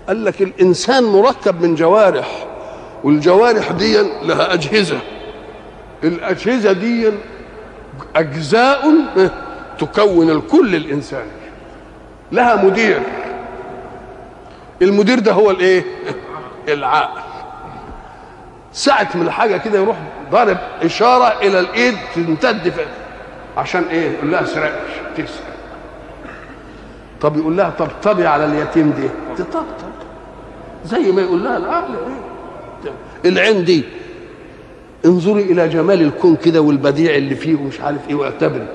قال 0.08 0.24
لك 0.24 0.42
الإنسان 0.42 1.04
مركب 1.04 1.62
من 1.62 1.74
جوارح 1.74 2.46
والجوارح 3.04 3.72
دي 3.72 3.96
لها 4.22 4.54
أجهزة. 4.54 4.98
الأجهزة 6.04 6.72
دي 6.72 7.10
أجزاء 8.16 8.94
تكون 9.78 10.30
الكل 10.30 10.74
الإنساني. 10.74 11.30
لها 12.32 12.64
مدير. 12.64 13.00
المدير 14.82 15.18
ده 15.18 15.32
هو 15.32 15.50
الايه؟ 15.50 15.84
العقل 16.68 17.20
ساعة 18.72 19.08
من 19.14 19.22
الحاجة 19.22 19.56
كده 19.56 19.78
يروح 19.78 19.96
ضارب 20.30 20.58
إشارة 20.82 21.24
إلى 21.42 21.60
الإيد 21.60 21.94
تمتد 22.14 22.72
عشان 23.56 23.82
إيه؟ 23.84 24.10
يقول 24.10 24.30
لها 24.32 24.42
اسرقش 24.42 24.90
تسرق. 25.16 25.54
طب 27.20 27.36
يقول 27.36 27.56
لها 27.56 27.70
طبطبي 27.70 28.26
على 28.26 28.44
اليتيم 28.44 28.90
دي. 28.90 29.08
تطبطب. 29.42 29.64
زي 30.84 31.12
ما 31.12 31.22
يقول 31.22 31.44
لها 31.44 31.56
العقل. 31.56 31.94
إيه؟ 31.94 32.92
العين 33.30 33.64
دي 33.64 33.84
انظري 35.04 35.42
إلى 35.42 35.68
جمال 35.68 36.02
الكون 36.02 36.36
كده 36.36 36.60
والبديع 36.60 37.14
اللي 37.14 37.34
فيه 37.34 37.54
ومش 37.54 37.80
عارف 37.80 38.08
إيه 38.08 38.14
واعتبري. 38.14 38.66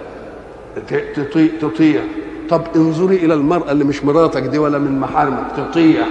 تطيع. 1.62 2.02
طب 2.50 2.62
انظري 2.76 3.16
إلى 3.16 3.34
المرأة 3.34 3.72
اللي 3.72 3.84
مش 3.84 4.04
مراتك 4.06 4.42
دي 4.42 4.58
ولا 4.58 4.78
من 4.78 5.00
محارمك 5.00 5.46
تطيع. 5.58 6.04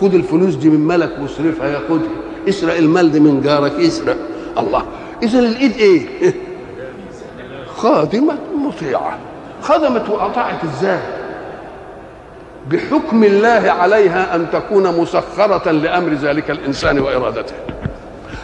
خد 0.00 0.14
الفلوس 0.14 0.54
دي 0.54 0.68
من 0.68 0.80
ملك 0.86 1.16
واصرفها 1.22 1.68
ياخدها 1.68 2.08
اسرق 2.48 2.76
المال 2.76 3.12
دي 3.12 3.20
من 3.20 3.40
جارك 3.40 3.72
اسرق. 3.72 4.16
الله. 4.58 4.82
إذا 5.22 5.38
الإيد 5.38 5.72
إيه؟ 5.76 6.34
خادمة 7.76 8.34
مطيعة. 8.56 9.18
خدمت 9.62 10.08
وأطاعت 10.08 10.64
إزاي 10.64 11.00
بحكم 12.70 13.24
الله 13.24 13.70
عليها 13.70 14.36
أن 14.36 14.46
تكون 14.52 15.00
مسخرة 15.00 15.70
لأمر 15.70 16.12
ذلك 16.12 16.50
الإنسان 16.50 16.98
وإرادته. 16.98 17.54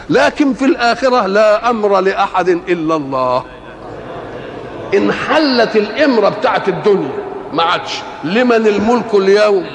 لكن 0.09 0.53
في 0.53 0.65
الآخرة 0.65 1.25
لا 1.27 1.69
أمر 1.69 1.99
لأحد 1.99 2.49
إلا 2.49 2.95
الله. 2.95 3.43
انحلت 4.93 5.75
الامره 5.75 6.29
بتاعت 6.29 6.69
الدنيا. 6.69 7.11
ما 7.53 7.63
عادش. 7.63 7.99
لمن 8.23 8.67
الملك 8.67 9.13
اليوم؟ 9.13 9.65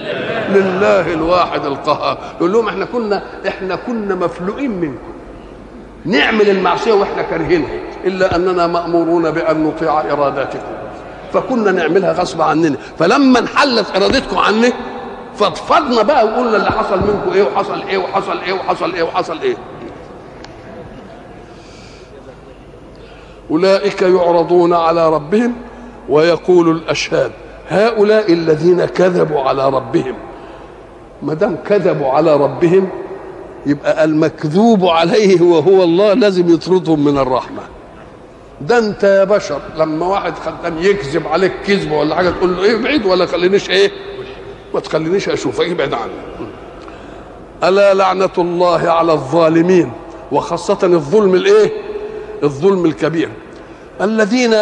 لله 0.48 1.12
الواحد 1.12 1.66
القهار. 1.66 2.18
يقول 2.36 2.52
لهم 2.52 2.68
إحنا 2.68 2.84
كنا 2.84 3.22
إحنا 3.48 3.76
كنا 3.76 4.14
مفلوقين 4.14 4.70
منكم. 4.70 5.12
نعمل 6.04 6.50
المعصية 6.50 6.92
وإحنا 6.92 7.22
كارهينها. 7.22 7.70
إلا 8.04 8.36
أننا 8.36 8.66
مأمورون 8.66 9.30
بأن 9.30 9.64
نطيع 9.64 10.00
إراداتكم. 10.00 10.72
فكنا 11.32 11.72
نعملها 11.72 12.12
غصب 12.12 12.40
عننا. 12.42 12.76
فلما 12.98 13.38
انحلت 13.38 13.96
إرادتكم 13.96 14.38
عني 14.38 14.72
فضفضنا 15.36 16.02
بقى 16.02 16.24
وقلنا 16.24 16.56
اللي 16.56 16.70
حصل 16.70 16.96
منكم 17.00 17.32
إيه 17.34 17.42
وحصل 17.42 17.82
إيه 17.88 17.98
وحصل 17.98 18.38
إيه 18.46 18.52
وحصل 18.52 18.94
إيه 18.94 19.02
وحصل 19.02 19.38
إيه. 19.40 19.56
أولئك 23.52 24.02
يعرضون 24.02 24.72
على 24.72 25.10
ربهم 25.10 25.52
ويقول 26.08 26.70
الأشهاد 26.70 27.32
هؤلاء 27.68 28.32
الذين 28.32 28.84
كذبوا 28.84 29.40
على 29.40 29.68
ربهم. 29.68 30.14
ما 31.22 31.34
دام 31.34 31.56
كذبوا 31.66 32.08
على 32.08 32.36
ربهم 32.36 32.88
يبقى 33.66 34.04
المكذوب 34.04 34.86
عليه 34.86 35.42
وهو 35.42 35.82
الله 35.82 36.12
لازم 36.12 36.54
يطردهم 36.54 37.04
من 37.04 37.18
الرحمة. 37.18 37.62
ده 38.60 38.78
انت 38.78 39.04
يا 39.04 39.24
بشر 39.24 39.60
لما 39.76 40.06
واحد 40.06 40.34
خدام 40.38 40.78
يكذب 40.78 41.28
عليك 41.28 41.52
كذبه 41.66 41.98
ولا 41.98 42.14
حاجة 42.16 42.30
تقول 42.30 42.56
له 42.56 42.64
إيه 42.64 42.76
ابعد 42.76 43.06
ولا 43.06 43.26
خلينيش 43.26 43.70
إيه؟ 43.70 43.90
ما 44.74 44.80
تخلينيش 44.80 45.28
اشوفك 45.28 45.66
ابعد 45.68 45.94
عني 45.94 46.12
ألا 47.64 47.94
لعنة 47.94 48.30
الله 48.38 48.90
على 48.90 49.12
الظالمين 49.12 49.92
وخاصة 50.32 50.78
الظلم 50.82 51.34
الإيه؟ 51.34 51.72
الظلم 52.42 52.84
الكبير. 52.86 53.28
الذين 54.02 54.54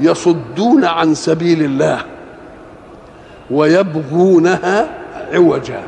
يصدون 0.00 0.84
عن 0.84 1.14
سبيل 1.14 1.62
الله 1.62 2.02
ويبغونها 3.50 4.90
عوجا 5.32 5.82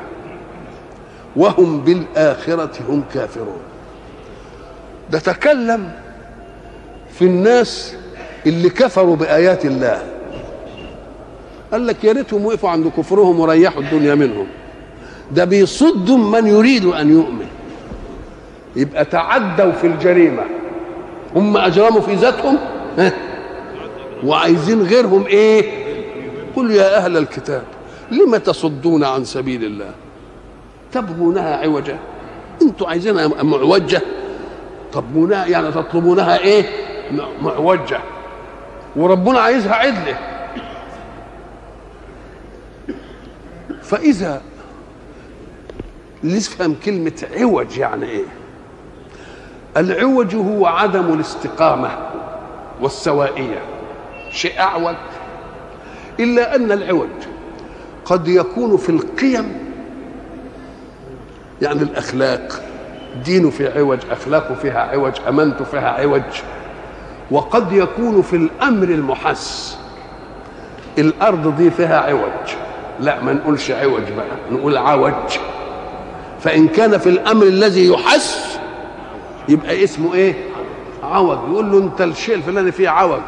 وهم 1.36 1.80
بالآخرة 1.80 2.70
هم 2.88 3.04
كافرون. 3.14 3.60
ده 5.10 5.18
تكلم 5.18 5.90
في 7.18 7.24
الناس 7.24 7.94
اللي 8.46 8.70
كفروا 8.70 9.16
بآيات 9.16 9.64
الله. 9.64 10.02
قال 11.72 11.86
لك 11.86 12.04
يا 12.04 12.12
ريتهم 12.12 12.46
وقفوا 12.46 12.70
عند 12.70 12.92
كفرهم 12.96 13.40
وريحوا 13.40 13.82
الدنيا 13.82 14.14
منهم. 14.14 14.46
ده 15.32 15.44
بيصدوا 15.44 16.18
من 16.18 16.46
يريد 16.46 16.84
أن 16.84 17.10
يؤمن. 17.10 17.46
يبقى 18.76 19.04
تعدوا 19.04 19.72
في 19.72 19.86
الجريمة. 19.86 20.42
هم 21.36 21.56
أجرموا 21.56 22.00
في 22.00 22.14
ذاتهم 22.14 22.58
ها؟ 22.98 23.12
وعايزين 24.24 24.82
غيرهم 24.82 25.26
إيه؟ 25.26 25.86
قل 26.56 26.70
يا 26.70 26.96
أهل 26.96 27.16
الكتاب 27.16 27.62
لم 28.10 28.36
تصدون 28.36 29.04
عن 29.04 29.24
سبيل 29.24 29.64
الله؟ 29.64 29.90
تبغونها 30.92 31.56
عوجا 31.56 31.98
أنتوا 32.62 32.88
عايزينها 32.88 33.42
معوجة؟ 33.42 34.02
طب 34.92 35.30
يعني 35.30 35.72
تطلبونها 35.72 36.38
إيه؟ 36.38 36.64
معوجة. 37.42 38.00
وربنا 38.96 39.38
عايزها 39.40 39.74
عدله 39.74 40.18
فإذا 43.82 44.42
نفهم 46.24 46.76
كلمة 46.84 47.26
عوج 47.36 47.78
يعني 47.78 48.06
إيه؟ 48.06 48.24
العوج 49.76 50.34
هو 50.34 50.66
عدم 50.66 51.12
الاستقامة 51.14 51.88
والسوائية. 52.80 53.62
شيء 54.30 54.60
أعوج. 54.60 54.94
إلا 56.20 56.56
أن 56.56 56.72
العوج 56.72 57.08
قد 58.04 58.28
يكون 58.28 58.76
في 58.76 58.88
القيم. 58.88 59.52
يعني 61.62 61.82
الأخلاق. 61.82 62.62
دينه 63.24 63.50
في 63.50 63.78
عوج 63.78 63.98
اخلاقه 64.10 64.54
فيها 64.54 64.80
عوج 64.80 65.12
امانته 65.28 65.64
فيها 65.64 65.88
عوج. 65.88 66.22
وقد 67.30 67.72
يكون 67.72 68.22
في 68.22 68.36
الأمر 68.36 68.88
المحس. 68.88 69.78
الأرض 70.98 71.56
دي 71.56 71.70
فيها 71.70 72.00
عوج. 72.00 72.54
لا 73.00 73.22
ما 73.22 73.32
نقولش 73.32 73.70
عوج 73.70 74.02
بقى 74.16 74.36
نقول 74.52 74.76
عوج. 74.76 75.38
فإن 76.40 76.68
كان 76.68 76.98
في 76.98 77.08
الأمر 77.08 77.46
الذي 77.46 77.88
يحس 77.88 78.45
يبقى 79.48 79.84
اسمه 79.84 80.14
إيه؟ 80.14 80.34
عوج. 81.02 81.38
يقول 81.50 81.72
له 81.72 81.78
انت 81.78 82.00
الشيء 82.00 82.34
الفلاني 82.34 82.72
فيه 82.72 82.88
عوج. 82.88 83.20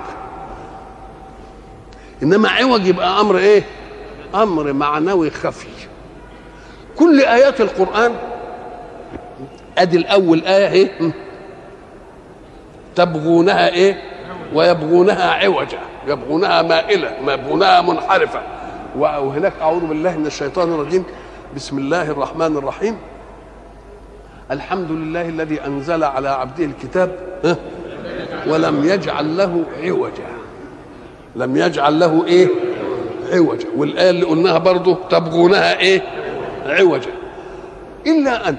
انما 2.22 2.48
عوج 2.48 2.86
يبقى 2.86 3.20
أمر 3.20 3.38
إيه؟ 3.38 3.62
أمر 4.34 4.72
معنوي 4.72 5.30
خفي. 5.30 5.68
كل 6.98 7.20
آيات 7.20 7.60
القرآن 7.60 8.14
ادي 9.78 9.96
الأول 9.96 10.42
آية 10.44 10.68
إيه 10.68 11.12
تبغونها 12.94 13.68
إيه؟ 13.68 14.02
ويبغونها 14.54 15.30
عوجا. 15.30 15.78
يبغونها 16.06 16.62
مائلة 16.62 17.12
يبغونها 17.28 17.80
منحرفة. 17.80 18.40
وهناك 18.96 19.52
أعوذ 19.60 19.86
بالله 19.86 20.16
من 20.16 20.26
الشيطان 20.26 20.72
الرجيم. 20.72 21.04
بسم 21.56 21.78
الله 21.78 22.10
الرحمن 22.10 22.56
الرحيم. 22.56 22.96
الحمد 24.50 24.90
لله 24.90 25.28
الذي 25.28 25.66
أنزل 25.66 26.04
على 26.04 26.28
عبده 26.28 26.64
الكتاب 26.64 27.10
ولم 28.46 28.84
يجعل 28.84 29.36
له 29.36 29.64
عوجا. 29.82 30.28
لم 31.36 31.56
يجعل 31.56 32.00
له 32.00 32.26
إيه؟ 32.26 32.48
عوجا. 33.32 33.66
والآية 33.76 34.10
اللي 34.10 34.26
قلناها 34.26 34.58
برضه 34.58 34.98
تبغونها 35.10 35.78
إيه؟ 35.78 36.02
عوجا. 36.66 37.10
إلا 38.06 38.48
أن 38.48 38.56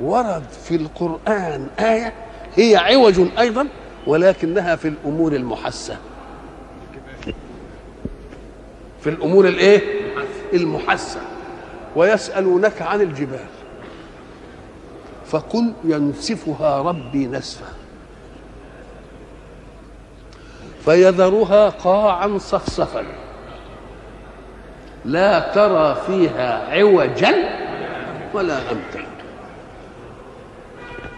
ورد 0.00 0.44
في 0.64 0.76
القرآن 0.76 1.66
آية 1.78 2.12
هي 2.56 2.76
عوج 2.76 3.20
أيضا 3.38 3.66
ولكنها 4.06 4.76
في 4.76 4.88
الأمور 4.88 5.32
المحسه 5.32 5.96
في 9.00 9.10
الأمور 9.10 9.48
الإيه؟ 9.48 9.80
المحسه 10.54 11.20
ويسألونك 11.96 12.82
عن 12.82 13.00
الجبال. 13.00 13.46
فقل 15.30 15.72
ينسفها 15.84 16.82
ربي 16.82 17.26
نسفا. 17.26 17.66
فيذرها 20.84 21.68
قاعا 21.68 22.38
صفصفا. 22.38 23.04
لا 25.04 25.38
ترى 25.54 25.96
فيها 26.06 26.68
عوجا 26.74 27.34
ولا 28.34 28.58
امتا 28.72 29.06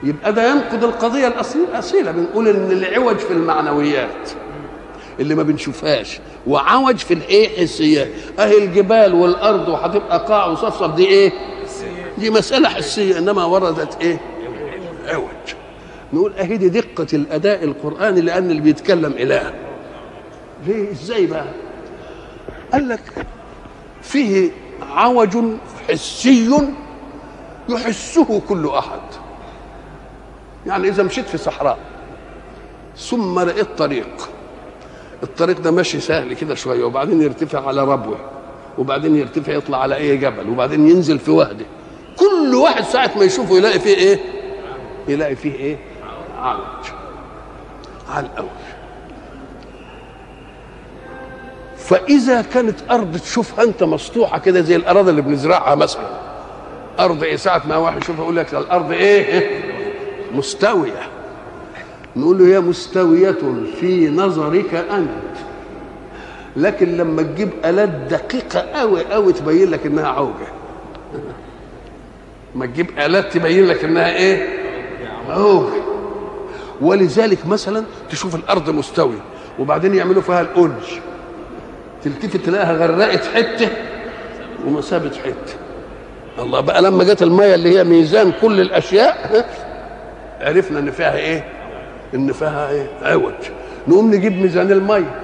يبقى 0.03 0.33
ده 0.33 0.51
ينقض 0.51 0.85
القضية 0.85 1.27
الأصيلة. 1.27 2.11
بنقول 2.11 2.49
إن 2.49 2.71
العوج 2.71 3.17
في 3.17 3.33
المعنويات 3.33 4.31
اللي 5.21 5.35
ما 5.35 5.43
بنشوفهاش 5.43 6.21
وعوج 6.47 6.97
في 6.97 7.15
الايه 7.15 7.61
حسيات 7.61 8.09
اهي 8.39 8.65
الجبال 8.65 9.15
والأرض 9.15 9.69
وهتبقى 9.69 10.19
قاع 10.27 10.47
وصفصف 10.47 10.95
دي 10.95 11.07
إيه؟ 11.07 11.33
دي 12.21 12.31
مسألة 12.31 12.69
حسية 12.69 13.19
إنما 13.19 13.45
وردت 13.45 14.01
إيه؟ 14.01 14.21
عوج. 15.09 15.55
نقول 16.13 16.33
أهي 16.35 16.57
دي 16.57 16.69
دقة 16.69 17.07
الأداء 17.13 17.65
القرآني 17.65 18.21
لأن 18.21 18.51
اللي 18.51 18.61
بيتكلم 18.63 19.13
إله. 19.13 19.55
ليه 20.67 20.91
إزاي 20.91 21.27
بقى؟ 21.27 21.45
قال 22.73 22.89
لك 22.89 23.27
فيه 24.03 24.51
عوج 24.83 25.39
حسي 25.89 26.51
يحسه 27.69 28.41
كل 28.49 28.67
أحد. 28.69 29.01
يعني 30.67 30.89
إذا 30.89 31.03
مشيت 31.03 31.29
في 31.29 31.39
صحراء 31.39 31.79
ثم 32.97 33.41
لقيت 33.41 33.69
طريق. 33.79 34.29
الطريق 35.23 35.61
ده 35.61 35.71
ماشي 35.71 36.01
سهل 36.01 36.35
كده 36.35 36.55
شوية 36.55 36.85
وبعدين 36.85 37.23
يرتفع 37.23 37.67
على 37.67 37.85
ربوة 37.85 38.17
وبعدين 38.79 39.17
يرتفع 39.17 39.53
يطلع 39.53 39.79
على 39.83 39.97
أي 39.97 40.17
جبل 40.17 40.49
وبعدين 40.49 40.89
ينزل 40.89 41.19
في 41.19 41.31
وهده 41.31 41.67
كل 42.21 42.55
واحد 42.55 42.85
ساعة 42.85 43.11
ما 43.17 43.25
يشوفه 43.25 43.57
يلاقي 43.57 43.79
فيه 43.81 43.95
إيه؟ 43.97 44.19
يلاقي 45.09 45.37
فيه 45.37 45.55
إيه؟ 45.55 45.77
عوج 46.39 46.61
على 48.11 48.27
الأول 48.27 48.49
فإذا 51.77 52.43
كانت 52.43 52.77
أرض 52.91 53.17
تشوفها 53.17 53.65
أنت 53.65 53.83
مسطوحه 53.83 54.39
كده 54.39 54.61
زي 54.61 54.77
الأراضي 54.77 55.11
اللي 55.11 55.23
بنزرعها 55.23 55.75
مثلا. 55.75 56.09
أرض 57.01 57.23
إيه؟ 57.23 57.37
ساعة 57.37 57.63
ما 57.69 57.77
واحد 57.77 58.03
يشوفها 58.03 58.23
يقول 58.23 58.37
لك 58.37 58.55
الأرض 58.55 58.93
إيه؟ 58.93 59.61
مستوية. 60.35 61.09
نقول 62.17 62.39
له 62.39 62.47
هي 62.47 62.61
مستوية 62.61 63.37
في 63.81 64.09
نظرك 64.09 64.75
أنت. 64.75 65.11
لكن 66.57 66.97
لما 66.97 67.23
تجيب 67.23 67.51
آلات 67.65 67.89
دقيقة 67.89 68.61
قوي 68.61 69.05
قوي 69.05 69.33
تبين 69.33 69.71
لك 69.71 69.87
إنها 69.87 70.09
عوجة. 70.09 70.49
ما 72.55 72.67
تجيب 72.67 72.99
آلات 72.99 73.33
تبين 73.33 73.67
لك 73.67 73.85
إنها 73.85 74.17
إيه؟ 74.17 74.49
عوجه 75.29 75.73
ولذلك 76.81 77.47
مثلا 77.47 77.85
تشوف 78.11 78.35
الأرض 78.35 78.71
مستوية 78.71 79.21
وبعدين 79.59 79.95
يعملوا 79.95 80.23
فيها 80.23 80.41
الأنج 80.41 80.83
تلتفت 82.05 82.37
تلاقيها 82.37 82.73
غرقت 82.73 83.25
حتة 83.35 83.69
وما 84.67 84.81
سابت 84.81 85.17
حتة. 85.17 85.55
الله 86.39 86.61
بقى 86.61 86.83
لما 86.83 87.05
جت 87.05 87.23
المية 87.23 87.55
اللي 87.55 87.79
هي 87.79 87.85
ميزان 87.85 88.33
كل 88.43 88.61
الأشياء 88.61 89.47
عرفنا 90.41 90.79
إن 90.79 90.91
فيها 90.91 91.17
إيه؟ 91.17 91.45
إن 92.15 92.33
فيها 92.33 92.71
إيه؟ 92.71 92.87
عوج. 93.03 93.33
نقوم 93.89 94.15
نجيب 94.15 94.33
ميزان 94.33 94.73
المية. 94.73 95.21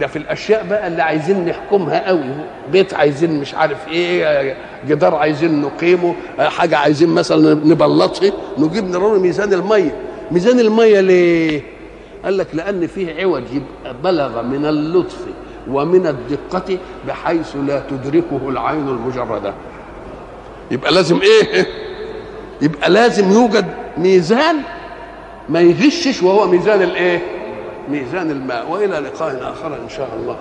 ده 0.00 0.06
في 0.06 0.16
الأشياء 0.16 0.66
بقى 0.70 0.86
اللي 0.86 1.02
عايزين 1.02 1.44
نحكمها 1.44 2.08
قوي. 2.08 2.24
بيت 2.72 2.94
عايزين 2.94 3.40
مش 3.40 3.54
عارف 3.54 3.88
إيه 3.88 4.56
جدار 4.88 5.14
عايزين 5.14 5.60
نقيمه 5.60 6.14
حاجة 6.38 6.76
عايزين 6.76 7.08
مثلا 7.08 7.54
نبلطها 7.54 8.32
نجيب 8.58 8.90
نرون 8.90 9.18
ميزان 9.20 9.52
المية. 9.52 9.96
ميزان 10.30 10.60
المية 10.60 11.00
ليه؟ 11.00 11.62
قال 12.24 12.38
لك 12.38 12.46
لأن 12.54 12.86
فيه 12.86 13.22
عوج 13.22 13.42
يبقى 13.52 13.94
بلغ 14.04 14.42
من 14.42 14.66
اللطف 14.66 15.18
ومن 15.70 16.06
الدقة 16.06 16.78
بحيث 17.08 17.56
لا 17.66 17.82
تدركه 17.90 18.48
العين 18.48 18.88
المجردة. 18.88 19.54
يبقى 20.70 20.92
لازم 20.92 21.20
إيه؟ 21.22 21.66
يبقى 22.62 22.90
لازم 22.90 23.32
يوجد 23.32 23.66
ميزان 23.98 24.56
ما 25.48 25.60
يغشش 25.60 26.22
وهو 26.22 26.46
ميزان 26.46 26.82
الإيه؟ 26.82 27.22
ميزان 27.88 28.30
الماء 28.30 28.70
وإلى 28.70 28.98
لقاء 28.98 29.52
آخر 29.52 29.76
إن 29.76 29.88
شاء 29.88 30.08
الله. 30.16 30.36